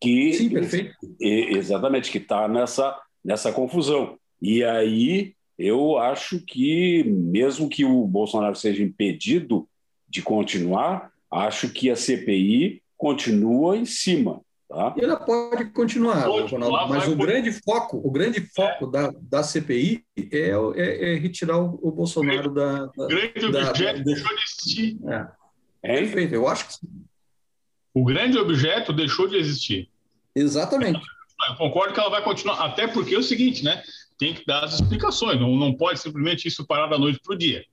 que. 0.00 0.32
Sim, 0.34 0.50
perfeito. 0.50 0.94
Exatamente, 1.20 2.10
que 2.10 2.18
está 2.18 2.46
nessa 2.46 2.96
nessa 3.24 3.52
confusão. 3.52 4.18
E 4.40 4.62
aí 4.62 5.34
eu 5.58 5.98
acho 5.98 6.40
que, 6.40 7.02
mesmo 7.04 7.68
que 7.68 7.84
o 7.84 8.06
Bolsonaro 8.06 8.54
seja 8.54 8.82
impedido 8.82 9.68
de 10.08 10.22
continuar, 10.22 11.10
acho 11.30 11.68
que 11.70 11.90
a 11.90 11.96
CPI 11.96 12.82
continua 12.96 13.76
em 13.76 13.84
cima. 13.84 14.40
Tá? 14.68 14.94
Ela 14.98 15.16
pode 15.16 15.70
continuar, 15.70 16.26
pode, 16.26 16.52
Ronaldo, 16.52 16.92
mas 16.92 17.08
o 17.08 17.16
grande 17.16 17.50
foco, 17.52 17.96
o 18.04 18.10
grande 18.10 18.40
foco 18.54 18.86
é. 18.86 18.90
da, 18.90 19.14
da 19.18 19.42
CPI 19.42 20.04
é, 20.30 20.50
é, 20.76 21.14
é 21.14 21.16
retirar 21.16 21.58
o, 21.58 21.78
o 21.82 21.90
Bolsonaro 21.90 22.52
da, 22.52 22.84
da. 22.84 23.04
O 23.04 23.08
grande 23.08 23.50
da, 23.50 23.70
objeto 23.70 23.98
da, 23.98 24.04
deixou 24.04 24.36
de 24.36 24.42
existir. 24.42 24.98
É. 25.08 25.28
é. 25.82 26.00
Perfeito, 26.00 26.34
eu 26.34 26.46
acho 26.46 26.66
que 26.66 26.74
sim. 26.74 26.88
O 27.94 28.04
grande 28.04 28.36
objeto 28.36 28.92
deixou 28.92 29.26
de 29.26 29.36
existir. 29.38 29.88
Exatamente. 30.34 31.00
Eu 31.46 31.54
concordo 31.56 31.94
que 31.94 32.00
ela 32.00 32.10
vai 32.10 32.22
continuar, 32.22 32.64
até 32.64 32.86
porque 32.86 33.14
é 33.14 33.18
o 33.18 33.22
seguinte, 33.22 33.64
né? 33.64 33.82
Tem 34.18 34.34
que 34.34 34.44
dar 34.44 34.64
as 34.64 34.74
explicações, 34.74 35.40
não, 35.40 35.54
não 35.56 35.74
pode 35.74 36.00
simplesmente 36.00 36.48
isso 36.48 36.66
parar 36.66 36.88
da 36.88 36.98
noite 36.98 37.20
para 37.24 37.34
o 37.34 37.38
dia. 37.38 37.64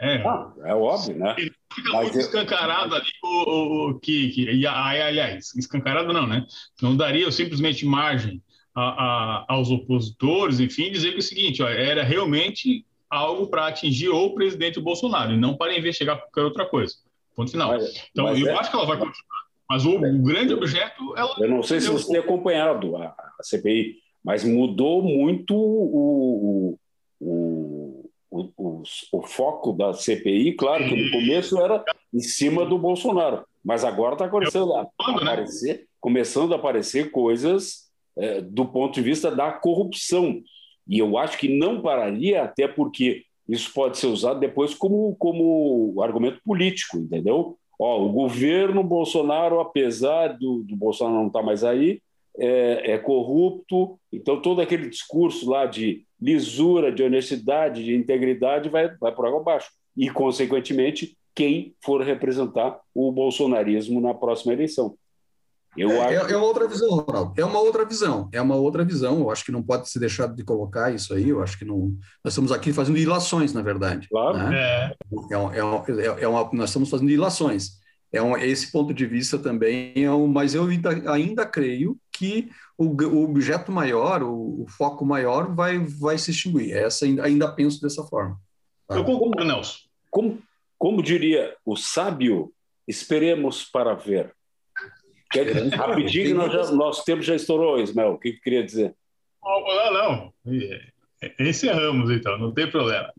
É, 0.00 0.16
ah, 0.26 0.52
é 0.64 0.74
óbvio, 0.74 1.16
né? 1.16 1.36
Fica 1.72 1.92
Mas 1.92 2.02
muito 2.02 2.16
eu... 2.16 2.20
escancarado 2.22 2.94
ali 2.94 3.10
o, 3.22 3.90
o, 3.90 4.00
que, 4.00 4.30
que 4.30 4.50
e, 4.50 4.66
aliás, 4.66 5.54
escancarado 5.54 6.12
não, 6.12 6.26
né? 6.26 6.44
Não 6.80 6.96
daria 6.96 7.30
simplesmente 7.30 7.86
margem 7.86 8.42
a, 8.74 8.82
a, 8.82 9.44
aos 9.48 9.70
opositores, 9.70 10.58
enfim, 10.58 10.90
dizer 10.90 11.10
que 11.10 11.16
é 11.16 11.18
o 11.18 11.22
seguinte, 11.22 11.62
ó, 11.62 11.68
era 11.68 12.02
realmente 12.02 12.84
algo 13.08 13.46
para 13.46 13.68
atingir 13.68 14.08
o 14.08 14.30
presidente 14.30 14.80
Bolsonaro 14.80 15.32
e 15.32 15.36
não 15.36 15.56
para 15.56 15.78
investigar 15.78 16.18
qualquer 16.18 16.42
outra 16.42 16.66
coisa. 16.66 16.96
Ponto 17.36 17.50
final. 17.50 17.68
Mas, 17.68 18.08
então, 18.10 18.24
mas 18.24 18.40
eu 18.40 18.48
é... 18.48 18.54
acho 18.54 18.70
que 18.70 18.76
ela 18.76 18.86
vai 18.86 18.96
continuar 18.98 19.41
mas 19.72 19.86
o, 19.86 19.96
o 19.96 20.22
grande 20.22 20.52
objeto. 20.52 21.16
Ela 21.16 21.34
Eu 21.38 21.48
não 21.48 21.62
sei 21.62 21.80
se 21.80 21.88
você 21.88 22.12
tem 22.12 22.20
acompanhado 22.20 22.94
a, 22.96 23.06
a, 23.06 23.42
CPI, 23.42 23.96
mas 24.22 24.44
mudou 24.44 25.02
muito 25.02 25.54
o, 25.56 26.78
o, 27.18 28.10
o, 28.30 28.82
o, 29.12 29.22
foco 29.22 29.72
da 29.72 29.94
CPI. 29.94 30.52
Claro 30.52 30.84
que 30.84 30.94
no 30.94 31.10
começo 31.10 31.58
era 31.58 31.82
em 32.12 32.20
cima 32.20 32.66
do 32.66 32.76
Bolsonaro, 32.76 33.46
mas 33.64 33.82
agora 33.82 34.12
está 34.12 34.28
começando, 34.28 34.74
a, 34.74 34.80
a 34.80 35.12
né? 35.12 35.22
aparecer, 35.22 35.86
começando 35.98 36.52
a 36.52 36.56
aparecer 36.56 37.10
coisas 37.10 37.90
é, 38.14 38.42
do 38.42 38.66
ponto 38.66 38.92
de 38.92 39.00
vista 39.00 39.34
da 39.34 39.50
corrupção. 39.52 40.42
E 40.86 40.98
eu 40.98 41.16
acho 41.16 41.38
que 41.38 41.48
não 41.48 41.80
pararia, 41.80 42.42
até 42.42 42.68
porque 42.68 43.24
isso 43.48 43.72
pode 43.72 43.96
ser 43.96 44.08
usado 44.08 44.38
depois 44.38 44.74
como, 44.74 45.16
como 45.16 46.02
argumento 46.02 46.42
político, 46.44 46.98
entendeu? 46.98 47.56
Ó, 47.78 48.04
o 48.04 48.12
governo 48.12 48.82
Bolsonaro, 48.82 49.60
apesar 49.60 50.28
do, 50.38 50.62
do 50.62 50.76
Bolsonaro 50.76 51.16
não 51.16 51.26
estar 51.26 51.40
tá 51.40 51.44
mais 51.44 51.64
aí, 51.64 52.00
é, 52.38 52.92
é, 52.92 52.98
corrupto. 52.98 53.98
Então, 54.12 54.40
todo 54.40 54.60
aquele 54.60 54.88
discurso 54.88 55.48
lá 55.50 55.66
de 55.66 56.04
lisura, 56.20 56.92
de 56.92 57.02
honestidade, 57.02 57.84
de 57.84 57.94
integridade 57.94 58.68
vai, 58.68 58.88
vai 58.96 59.12
por 59.12 59.26
água 59.26 59.40
abaixo. 59.40 59.70
E, 59.96 60.08
consequentemente, 60.08 61.16
quem 61.34 61.74
for 61.82 62.02
representar 62.02 62.78
o 62.94 63.10
bolsonarismo 63.10 64.00
na 64.00 64.14
próxima 64.14 64.52
eleição. 64.52 64.96
Eu 65.76 65.90
é, 65.90 66.16
acho... 66.16 66.30
é, 66.30 66.32
é 66.32 66.36
uma 66.36 66.46
outra 66.46 66.68
visão, 66.68 66.88
Ronaldo. 66.90 67.32
É 67.40 67.44
uma 67.44 67.58
outra 67.58 67.84
visão. 67.84 68.28
É 68.32 68.40
uma 68.40 68.56
outra 68.56 68.84
visão. 68.84 69.20
Eu 69.20 69.30
acho 69.30 69.44
que 69.44 69.52
não 69.52 69.62
pode 69.62 69.88
ser 69.88 69.98
deixado 69.98 70.34
de 70.34 70.44
colocar 70.44 70.92
isso 70.94 71.14
aí. 71.14 71.28
Eu 71.28 71.42
acho 71.42 71.58
que 71.58 71.64
não. 71.64 71.96
Nós 72.22 72.34
estamos 72.34 72.52
aqui 72.52 72.72
fazendo 72.72 72.98
ilações, 72.98 73.52
na 73.52 73.62
verdade. 73.62 74.08
Claro. 74.08 74.36
Né? 74.38 74.58
É. 74.58 74.96
É, 75.32 76.06
é, 76.06 76.24
é 76.24 76.28
uma, 76.28 76.50
nós 76.52 76.70
estamos 76.70 76.90
fazendo 76.90 77.10
ilações. 77.10 77.80
É 78.12 78.20
um, 78.20 78.36
esse 78.36 78.70
ponto 78.70 78.92
de 78.92 79.06
vista 79.06 79.38
também 79.38 79.92
é 79.96 80.10
um, 80.10 80.26
mas 80.26 80.54
eu 80.54 80.64
ainda, 80.64 81.10
ainda 81.10 81.46
creio 81.46 81.96
que 82.12 82.50
o, 82.76 82.84
o 82.84 83.24
objeto 83.24 83.72
maior, 83.72 84.22
o, 84.22 84.64
o, 84.64 84.66
foco 84.68 85.02
maior, 85.06 85.54
vai, 85.54 85.78
vai 85.78 86.18
se 86.18 86.30
extinguir. 86.30 86.72
Essa 86.72 87.06
ainda, 87.06 87.24
ainda 87.24 87.50
penso 87.50 87.80
dessa 87.80 88.04
forma. 88.04 88.38
Tá? 88.86 88.96
Eu 88.96 89.04
concordo, 89.04 89.42
Nelson. 89.42 89.78
Como, 90.10 90.38
como 90.78 91.02
diria 91.02 91.56
o 91.64 91.74
sábio, 91.74 92.52
esperemos 92.86 93.64
para 93.64 93.94
ver. 93.94 94.34
Rapidinho, 95.74 96.36
nós 96.36 96.52
já, 96.52 96.72
nosso 96.72 97.04
tempo 97.04 97.22
já 97.22 97.34
estourou, 97.34 97.80
Ismael. 97.80 98.12
O 98.12 98.18
que, 98.18 98.32
que 98.32 98.40
queria 98.40 98.62
dizer? 98.62 98.94
Não, 99.42 99.92
não. 99.92 100.32
Encerramos, 101.38 102.10
então, 102.10 102.38
não 102.38 102.52
tem 102.52 102.70
problema. 102.70 103.12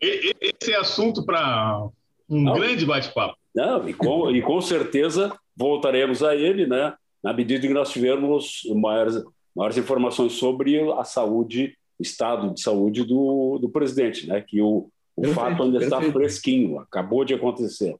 Esse 0.00 0.72
é 0.72 0.76
assunto 0.76 1.24
para 1.24 1.88
um 2.28 2.42
não. 2.42 2.54
grande 2.54 2.86
bate-papo. 2.86 3.36
Não, 3.54 3.88
e 3.88 3.94
com, 3.94 4.30
e 4.30 4.42
com 4.42 4.60
certeza 4.60 5.36
voltaremos 5.56 6.22
a 6.22 6.34
ele, 6.34 6.66
né? 6.66 6.94
Na 7.22 7.32
medida 7.32 7.66
que 7.66 7.72
nós 7.72 7.90
tivermos 7.90 8.62
maiores, 8.74 9.22
maiores 9.54 9.78
informações 9.78 10.32
sobre 10.32 10.80
a 10.92 11.04
saúde, 11.04 11.76
o 11.98 12.02
estado 12.02 12.52
de 12.52 12.60
saúde 12.60 13.04
do, 13.04 13.58
do 13.58 13.68
presidente, 13.68 14.26
né? 14.26 14.40
Que 14.40 14.60
o, 14.60 14.88
o 15.16 15.22
perfeito, 15.22 15.34
fato 15.34 15.62
ainda 15.62 15.78
perfeito. 15.78 16.02
está 16.02 16.12
fresquinho, 16.12 16.78
acabou 16.80 17.24
de 17.24 17.34
acontecer. 17.34 17.96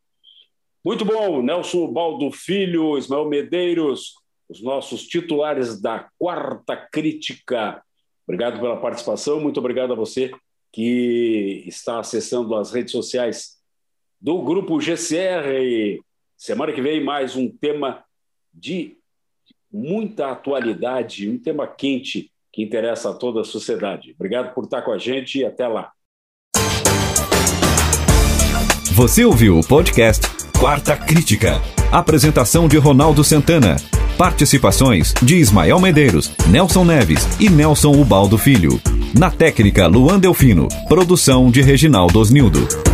Muito 0.84 1.02
bom, 1.02 1.40
Nelson 1.40 1.90
Baldo 1.90 2.30
Filho, 2.30 2.98
Ismael 2.98 3.24
Medeiros, 3.24 4.16
os 4.46 4.62
nossos 4.62 5.06
titulares 5.06 5.80
da 5.80 6.10
quarta 6.18 6.76
crítica. 6.76 7.82
Obrigado 8.28 8.60
pela 8.60 8.76
participação, 8.76 9.40
muito 9.40 9.58
obrigado 9.58 9.94
a 9.94 9.96
você 9.96 10.30
que 10.70 11.64
está 11.66 12.00
acessando 12.00 12.54
as 12.54 12.70
redes 12.70 12.92
sociais 12.92 13.56
do 14.20 14.42
Grupo 14.42 14.78
GCR. 14.78 16.02
Semana 16.36 16.70
que 16.70 16.82
vem, 16.82 17.02
mais 17.02 17.34
um 17.34 17.48
tema 17.48 18.04
de 18.52 18.98
muita 19.72 20.32
atualidade, 20.32 21.30
um 21.30 21.38
tema 21.38 21.66
quente 21.66 22.30
que 22.52 22.62
interessa 22.62 23.08
a 23.08 23.14
toda 23.14 23.40
a 23.40 23.44
sociedade. 23.44 24.12
Obrigado 24.16 24.52
por 24.52 24.64
estar 24.64 24.82
com 24.82 24.92
a 24.92 24.98
gente 24.98 25.38
e 25.38 25.46
até 25.46 25.66
lá. 25.66 25.92
Você 28.94 29.24
ouviu 29.24 29.58
o 29.58 29.66
podcast 29.66 30.33
Quarta 30.64 30.96
Crítica. 30.96 31.60
Apresentação 31.92 32.66
de 32.66 32.78
Ronaldo 32.78 33.22
Santana. 33.22 33.76
Participações 34.16 35.12
de 35.20 35.36
Ismael 35.36 35.78
Medeiros, 35.78 36.32
Nelson 36.48 36.86
Neves 36.86 37.28
e 37.38 37.50
Nelson 37.50 37.92
Ubaldo 37.92 38.38
Filho. 38.38 38.80
Na 39.12 39.30
técnica, 39.30 39.86
Luan 39.86 40.18
Delfino. 40.18 40.68
Produção 40.88 41.50
de 41.50 41.60
Reginaldo 41.60 42.18
Osnildo. 42.18 42.93